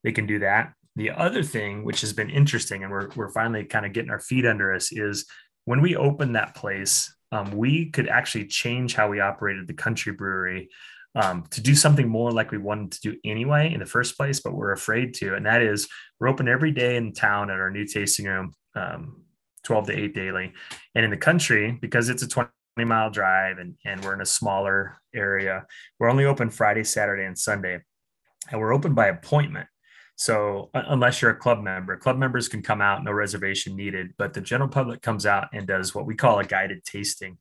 [0.04, 0.74] they can do that.
[0.96, 4.20] The other thing, which has been interesting, and we're we're finally kind of getting our
[4.20, 5.26] feet under us, is
[5.66, 10.14] when we opened that place, um, we could actually change how we operated the country
[10.14, 10.70] brewery
[11.18, 14.40] um, to do something more like we wanted to do anyway in the first place,
[14.40, 15.34] but we're afraid to.
[15.34, 15.88] And that is,
[16.20, 19.24] we're open every day in town at our new tasting room, um,
[19.64, 20.54] 12 to 8 daily.
[20.94, 24.28] And in the country, because it's a 20 mile drive and, and we're in a
[24.28, 25.66] smaller area.
[26.00, 27.80] We're only open Friday, Saturday, and Sunday.
[28.52, 29.68] And we're open by appointment.
[30.18, 34.34] So unless you're a club member, club members can come out, no reservation needed, but
[34.34, 37.40] the general public comes out and does what we call a guided tasting.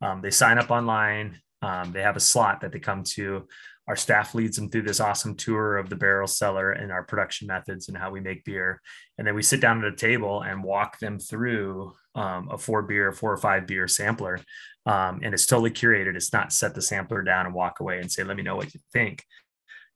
[0.00, 1.40] Um, they sign up online.
[1.62, 3.46] Um, they have a slot that they come to.
[3.88, 7.46] Our staff leads them through this awesome tour of the barrel cellar and our production
[7.46, 8.82] methods and how we make beer.
[9.16, 12.82] And then we sit down at a table and walk them through um, a four
[12.82, 14.40] beer, four or five beer sampler
[14.88, 16.16] um, and it's totally curated.
[16.16, 18.72] It's not set the sampler down and walk away and say, let me know what
[18.72, 19.22] you think.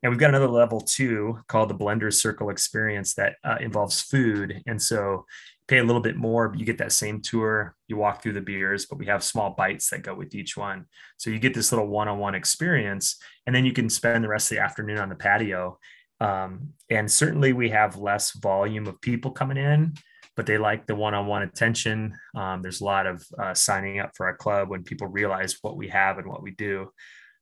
[0.03, 4.61] And we've got another level two called the Blender Circle Experience that uh, involves food.
[4.67, 5.25] And so
[5.73, 7.75] pay a little bit more, but you get that same tour.
[7.87, 10.85] You walk through the beers, but we have small bites that go with each one.
[11.17, 13.17] So you get this little one on one experience.
[13.47, 15.79] And then you can spend the rest of the afternoon on the patio.
[16.19, 19.93] Um, and certainly we have less volume of people coming in
[20.35, 22.17] but they like the one-on-one attention.
[22.35, 25.77] Um, there's a lot of uh, signing up for our club when people realize what
[25.77, 26.89] we have and what we do.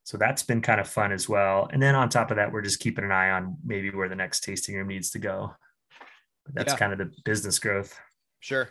[0.04, 1.70] So that's been kind of fun as well.
[1.72, 4.15] And then on top of that, we're just keeping an eye on maybe where the
[4.15, 5.56] next tasting room needs to go.
[6.46, 6.78] But that's yeah.
[6.78, 7.98] kind of the business growth.
[8.41, 8.69] Sure.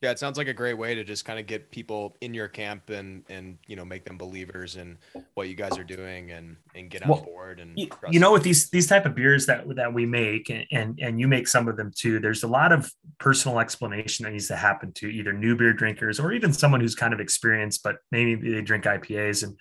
[0.00, 2.46] Yeah, it sounds like a great way to just kind of get people in your
[2.46, 4.96] camp and and you know make them believers in
[5.34, 8.32] what you guys are doing and and get on well, board and you, you know
[8.32, 11.48] with these these type of beers that that we make and, and and you make
[11.48, 15.08] some of them too there's a lot of personal explanation that needs to happen to
[15.08, 18.84] either new beer drinkers or even someone who's kind of experienced but maybe they drink
[18.84, 19.58] IPAs and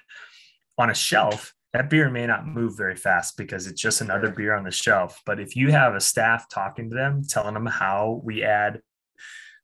[0.78, 4.56] on a shelf that beer may not move very fast because it's just another beer
[4.56, 5.22] on the shelf.
[5.26, 8.82] But if you have a staff talking to them telling them how we add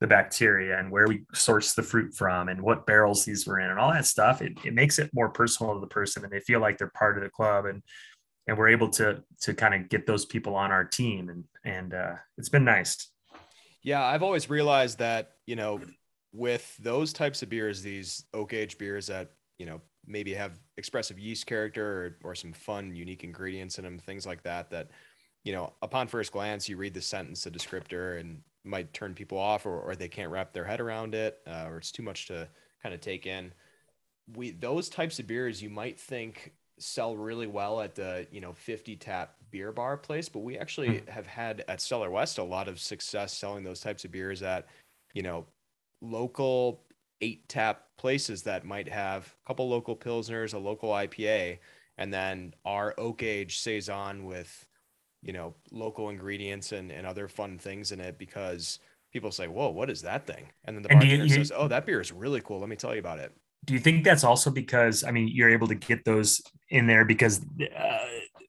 [0.03, 3.69] the bacteria and where we source the fruit from and what barrels these were in
[3.69, 6.41] and all that stuff, it, it makes it more personal to the person and they
[6.41, 7.81] feel like they're part of the club and
[8.45, 11.93] and we're able to to kind of get those people on our team and and
[11.93, 13.11] uh, it's been nice.
[13.81, 15.79] Yeah, I've always realized that you know
[16.33, 21.17] with those types of beers, these oak age beers that you know maybe have expressive
[21.17, 24.69] yeast character or, or some fun, unique ingredients in them, things like that.
[24.69, 24.89] That
[25.45, 29.37] you know, upon first glance, you read the sentence, the descriptor, and might turn people
[29.37, 32.27] off or, or they can't wrap their head around it uh, or it's too much
[32.27, 32.47] to
[32.81, 33.51] kind of take in
[34.35, 38.53] we those types of beers you might think sell really well at the you know
[38.53, 41.11] 50 tap beer bar place but we actually mm-hmm.
[41.11, 44.67] have had at cellar west a lot of success selling those types of beers at
[45.13, 45.45] you know
[46.01, 46.81] local
[47.21, 51.57] eight tap places that might have a couple local pilsners a local ipa
[51.97, 54.65] and then our oak age saison with
[55.23, 58.79] you know local ingredients and, and other fun things in it because
[59.11, 62.01] people say, "Whoa, what is that thing?" And then the bartender says, "Oh, that beer
[62.01, 62.59] is really cool.
[62.59, 63.31] Let me tell you about it."
[63.65, 67.05] Do you think that's also because I mean you're able to get those in there
[67.05, 67.97] because uh,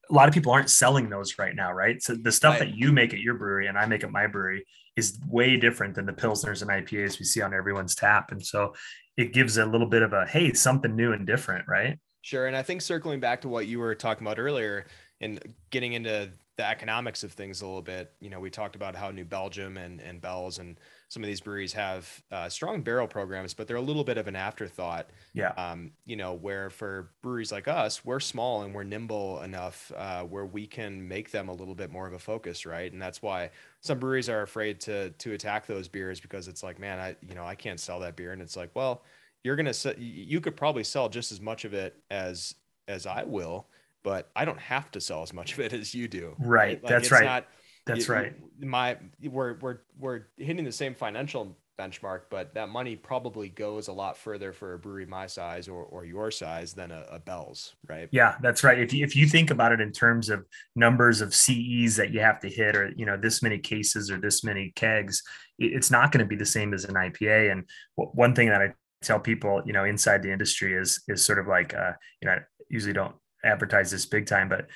[0.09, 2.01] a lot of people aren't selling those right now, right?
[2.01, 4.65] So the stuff that you make at your brewery and I make at my brewery
[4.95, 8.73] is way different than the pilsners and IPAs we see on everyone's tap, and so
[9.17, 11.97] it gives a little bit of a hey, something new and different, right?
[12.21, 14.87] Sure, and I think circling back to what you were talking about earlier
[15.21, 18.13] and getting into the economics of things a little bit.
[18.21, 20.79] You know, we talked about how New Belgium and and Bell's and
[21.09, 24.27] some of these breweries have uh, strong barrel programs, but they're a little bit of
[24.27, 25.09] an afterthought.
[25.33, 25.49] Yeah.
[25.57, 30.23] Um, you know, where for breweries like us, we're small and we're nimble enough uh,
[30.23, 32.91] where we can make them a little bit more of a focus, right?
[32.91, 33.51] And that's why
[33.81, 37.35] some breweries are afraid to to attack those beers because it's like, man, I you
[37.35, 39.03] know I can't sell that beer, and it's like, well,
[39.43, 42.55] you're gonna you could probably sell just as much of it as
[42.87, 43.67] as I will
[44.05, 46.35] but I don't have to sell as much of it as you do.
[46.37, 46.81] Right.
[46.81, 47.25] Like That's right.
[47.25, 47.47] Not,
[47.87, 48.33] That's right.
[48.61, 53.91] My we're we're we're hitting the same financial benchmark, but that money probably goes a
[53.91, 57.73] lot further for a brewery my size or, or your size than a, a Bell's,
[57.89, 58.07] right?
[58.11, 58.79] Yeah, that's right.
[58.79, 60.45] If you, if you think about it in terms of
[60.75, 64.19] numbers of CEs that you have to hit, or you know this many cases or
[64.19, 65.23] this many kegs,
[65.57, 67.51] it's not going to be the same as an IPA.
[67.51, 67.63] And
[67.95, 71.47] one thing that I tell people, you know, inside the industry is is sort of
[71.47, 72.39] like, uh, you know, I
[72.69, 73.15] usually don't
[73.45, 74.67] advertise this big time, but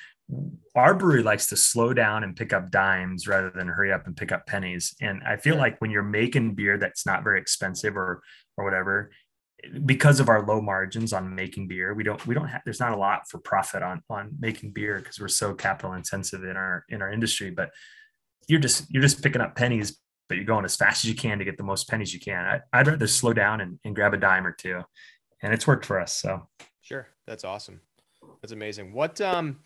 [0.76, 4.16] our brewery likes to slow down and pick up dimes rather than hurry up and
[4.16, 4.94] pick up pennies.
[5.00, 8.22] And I feel like when you're making beer that's not very expensive or
[8.56, 9.10] or whatever,
[9.84, 12.92] because of our low margins on making beer, we don't we don't have there's not
[12.92, 16.84] a lot for profit on on making beer because we're so capital intensive in our
[16.88, 17.50] in our industry.
[17.50, 17.70] But
[18.48, 19.98] you're just you're just picking up pennies,
[20.28, 22.60] but you're going as fast as you can to get the most pennies you can.
[22.72, 24.80] I, would rather slow down and, and grab a dime or two,
[25.42, 26.14] and it's worked for us.
[26.14, 26.48] So
[26.80, 27.80] sure, that's awesome.
[28.40, 28.92] That's amazing.
[28.92, 29.60] What um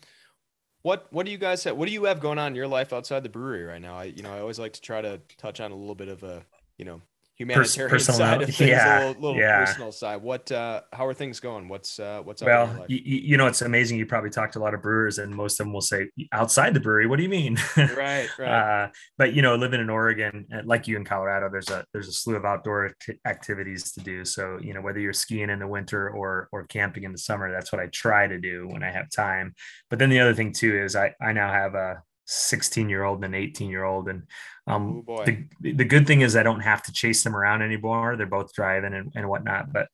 [0.81, 2.93] what what do you guys have what do you have going on in your life
[2.93, 3.97] outside the brewery right now?
[3.97, 6.23] I you know, I always like to try to touch on a little bit of
[6.23, 6.45] a,
[6.77, 7.01] you know,
[7.35, 9.65] humanitarian personal, side of things, yeah, a little, little yeah.
[9.65, 10.21] personal side.
[10.21, 11.67] What, uh, how are things going?
[11.67, 12.47] What's, uh, what's up?
[12.47, 13.97] Well, you, you, know, it's amazing.
[13.97, 16.73] You probably talked to a lot of brewers, and most of them will say outside
[16.73, 17.07] the brewery.
[17.07, 17.57] What do you mean?
[17.95, 18.49] Right, right.
[18.49, 22.07] uh, but you know, living in Oregon, uh, like you in Colorado, there's a there's
[22.07, 22.93] a slew of outdoor
[23.25, 24.25] activities to do.
[24.25, 27.51] So you know, whether you're skiing in the winter or or camping in the summer,
[27.51, 29.55] that's what I try to do when I have time.
[29.89, 33.23] But then the other thing too is I I now have a 16 year old
[33.23, 34.23] and an 18 year old and
[34.67, 38.15] um, oh the, the good thing is I don't have to chase them around anymore.
[38.15, 39.71] They're both driving and, and whatnot.
[39.71, 39.89] But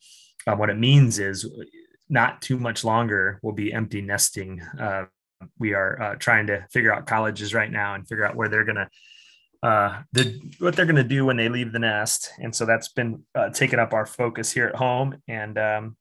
[0.47, 1.45] um, what it means is
[2.09, 4.61] not too much longer we'll be empty nesting.
[4.79, 5.05] Uh,
[5.59, 8.63] we are uh, trying to figure out colleges right now and figure out where they're
[8.63, 8.89] going to
[9.63, 12.31] uh, the, what they're going to do when they leave the nest.
[12.39, 15.21] And so that's been uh, taking up our focus here at home.
[15.27, 15.97] And um,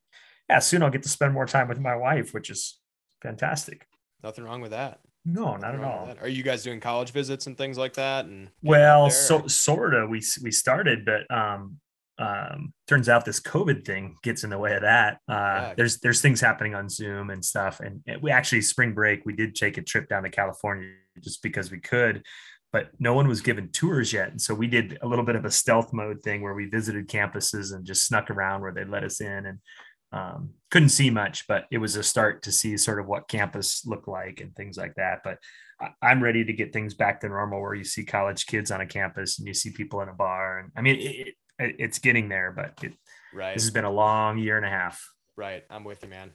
[0.48, 2.78] yeah, soon I'll get to spend more time with my wife, which is
[3.22, 3.86] fantastic.
[4.22, 5.00] Nothing wrong with that.
[5.24, 6.14] No, not at all.
[6.20, 8.24] Are you guys doing college visits and things like that?
[8.24, 10.08] And well, so sort of.
[10.08, 11.78] We we started, but um,
[12.18, 15.18] um, turns out this COVID thing gets in the way of that.
[15.28, 15.74] Uh, yeah.
[15.76, 19.54] There's there's things happening on Zoom and stuff, and we actually spring break we did
[19.54, 20.88] take a trip down to California
[21.22, 22.22] just because we could,
[22.72, 25.44] but no one was given tours yet, and so we did a little bit of
[25.44, 29.04] a stealth mode thing where we visited campuses and just snuck around where they let
[29.04, 29.58] us in and
[30.12, 33.84] um, couldn't see much, but it was a start to see sort of what campus
[33.86, 35.20] looked like and things like that.
[35.22, 35.38] But
[35.80, 38.80] I, am ready to get things back to normal where you see college kids on
[38.80, 40.58] a campus and you see people in a bar.
[40.58, 42.92] And I mean, it, it, it's getting there, but it,
[43.32, 43.54] right.
[43.54, 45.04] this has been a long year and a half.
[45.36, 45.64] Right.
[45.70, 46.32] I'm with you, man.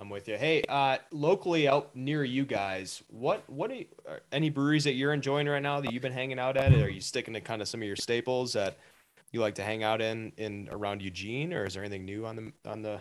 [0.00, 0.36] I'm with you.
[0.36, 3.86] Hey, uh, locally out near you guys, what what are you,
[4.30, 6.72] any breweries that you're enjoying right now that you've been hanging out at?
[6.72, 8.78] Are you sticking to kind of some of your staples that
[9.32, 12.36] you like to hang out in in around Eugene, or is there anything new on
[12.36, 13.00] the on the,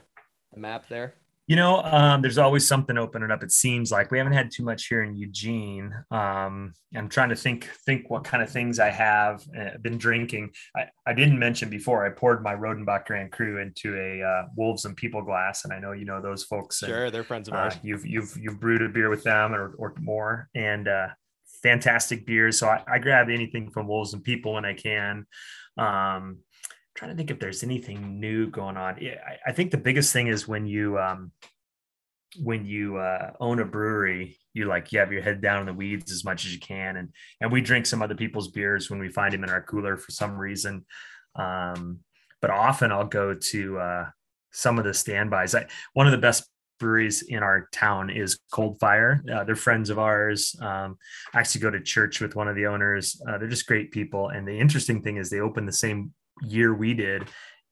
[0.54, 1.16] the map there?
[1.48, 3.42] You know, um, there's always something opening up.
[3.42, 5.94] It seems like we haven't had too much here in Eugene.
[6.12, 10.52] Um, I'm trying to think think what kind of things I have uh, been drinking.
[10.76, 12.06] I, I didn't mention before.
[12.06, 15.80] I poured my Rodenbach Grand Cru into a uh, Wolves and People glass, and I
[15.80, 16.80] know you know those folks.
[16.80, 17.76] Sure, and, they're friends of ours.
[17.76, 21.08] Uh, you've you've you've brewed a beer with them or, or more, and uh,
[21.62, 22.60] fantastic beers.
[22.60, 25.26] So I, I grab anything from Wolves and People when I can.
[25.78, 26.40] Um,
[26.96, 28.98] trying to think if there's anything new going on.
[29.00, 31.32] Yeah, I, I think the biggest thing is when you um,
[32.42, 35.74] when you uh, own a brewery, you like you have your head down in the
[35.74, 39.00] weeds as much as you can, and and we drink some other people's beers when
[39.00, 40.86] we find them in our cooler for some reason.
[41.36, 42.00] Um,
[42.42, 44.06] but often I'll go to uh,
[44.52, 45.56] some of the standbys.
[45.56, 46.50] I, one of the best
[46.80, 49.20] breweries in our town is Coldfire.
[49.30, 50.56] Uh, they're friends of ours.
[50.62, 50.98] Um,
[51.34, 53.22] I actually go to church with one of the owners.
[53.28, 54.30] Uh, they're just great people.
[54.30, 57.28] And the interesting thing is they opened the same year we did.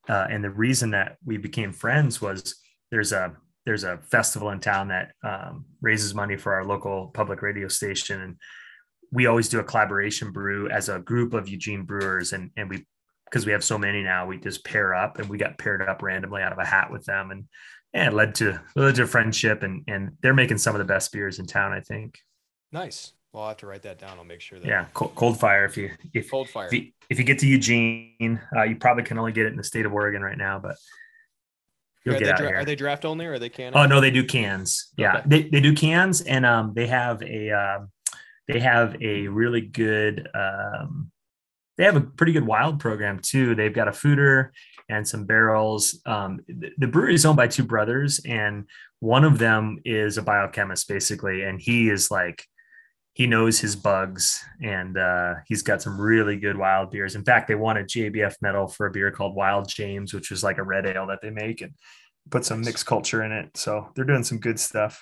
[0.07, 2.55] Uh, and the reason that we became friends was
[2.91, 3.35] there's a
[3.65, 8.21] there's a festival in town that um, raises money for our local public radio station
[8.21, 8.35] and
[9.11, 12.85] we always do a collaboration brew as a group of Eugene brewers, and and we
[13.25, 16.01] because we have so many now, we just pair up, and we got paired up
[16.03, 17.45] randomly out of a hat with them, and
[17.95, 21.11] and it led to led to friendship, and and they're making some of the best
[21.11, 22.19] beers in town, I think.
[22.71, 23.13] Nice.
[23.31, 24.17] Well, I'll have to write that down.
[24.17, 24.67] I'll make sure that.
[24.67, 25.65] Yeah, cold, cold fire.
[25.65, 26.67] If you if cold fire.
[26.67, 29.57] If you, if you get to Eugene, uh, you probably can only get it in
[29.57, 30.75] the state of Oregon right now, but
[32.03, 32.57] you'll are get out dra- here.
[32.57, 33.75] Are they draft only or are they cans?
[33.77, 34.91] Oh no, they do cans.
[34.97, 35.23] Yeah, okay.
[35.25, 37.91] they, they do cans, and um, they have a um,
[38.49, 41.11] they have a really good um,
[41.77, 43.55] they have a pretty good wild program too.
[43.55, 44.49] They've got a foeder
[44.89, 46.01] and some barrels.
[46.05, 48.65] Um, the, the brewery is owned by two brothers, and
[48.99, 52.45] one of them is a biochemist basically, and he is like
[53.15, 57.15] he knows his bugs and uh, he's got some really good wild beers.
[57.15, 60.43] In fact, they won a GABF medal for a beer called Wild James, which is
[60.43, 61.71] like a red ale that they make and
[62.29, 63.55] put some mixed culture in it.
[63.55, 65.01] So they're doing some good stuff.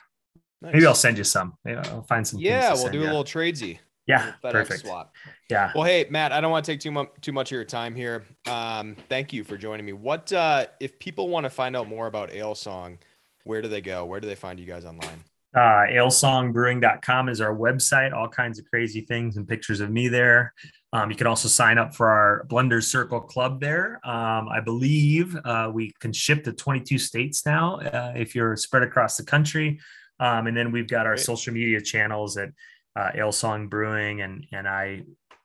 [0.61, 0.73] Nice.
[0.75, 1.53] Maybe I'll send you some.
[1.65, 2.39] Maybe I'll find some.
[2.39, 3.03] Yeah, we'll do you.
[3.03, 3.79] a little tradesy.
[4.05, 4.81] Yeah, perfect.
[4.81, 5.13] Swap.
[5.49, 5.71] Yeah.
[5.73, 7.95] Well, hey, Matt, I don't want to take too much too much of your time
[7.95, 8.23] here.
[8.47, 9.93] Um, thank you for joining me.
[9.93, 12.97] What uh, if people want to find out more about Alesong?
[13.45, 14.05] Where do they go?
[14.05, 15.23] Where do they find you guys online?
[15.55, 20.53] Uh, alesongbrewing.com is our website, all kinds of crazy things and pictures of me there.
[20.93, 23.99] Um, you can also sign up for our Blenders Circle Club there.
[24.03, 28.83] Um, I believe uh, we can ship to 22 states now uh, if you're spread
[28.83, 29.79] across the country.
[30.19, 31.25] Um, and then we've got our Great.
[31.25, 32.49] social media channels at
[32.95, 35.03] uh, Alesong Brewing, and and I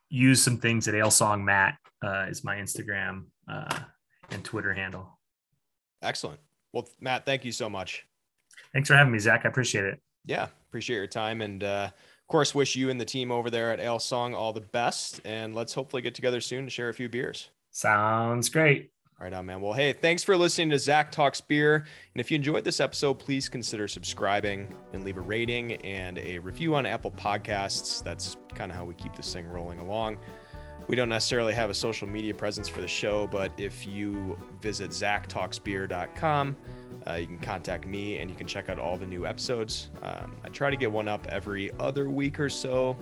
[0.09, 3.79] use some things at Alesong Matt uh, is my Instagram uh,
[4.31, 5.19] and Twitter handle.
[6.01, 6.39] Excellent.
[6.73, 8.05] Well, Matt, thank you so much.
[8.73, 9.41] Thanks for having me, Zach.
[9.45, 9.99] I appreciate it.
[10.25, 11.41] Yeah, appreciate your time.
[11.41, 14.61] And uh, of course, wish you and the team over there at Alesong all the
[14.61, 15.21] best.
[15.25, 17.49] And let's hopefully get together soon to share a few beers.
[17.71, 18.91] Sounds great.
[19.19, 19.59] Right on, man.
[19.59, 21.75] Well, hey, thanks for listening to Zach Talks Beer.
[21.75, 26.39] And if you enjoyed this episode, please consider subscribing and leave a rating and a
[26.39, 28.01] review on Apple Podcasts.
[28.01, 30.19] That's kind of how we keep this thing rolling along.
[30.87, 34.91] We don't necessarily have a social media presence for the show, but if you visit
[34.91, 36.55] zachtalksbeer.com,
[37.05, 39.89] uh, you can contact me and you can check out all the new episodes.
[40.01, 42.95] Um, I try to get one up every other week or so,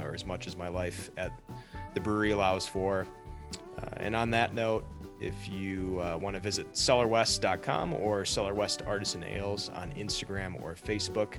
[0.00, 1.30] or as much as my life at
[1.92, 3.06] the brewery allows for.
[3.78, 4.84] Uh, and on that note,
[5.20, 10.74] if you uh, want to visit cellarwest.com or Cellar West Artisan Ales on Instagram or
[10.74, 11.34] Facebook,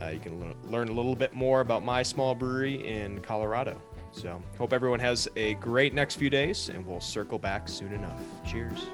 [0.00, 3.80] uh, you can l- learn a little bit more about my small brewery in Colorado.
[4.10, 8.20] So, hope everyone has a great next few days, and we'll circle back soon enough.
[8.46, 8.86] Cheers.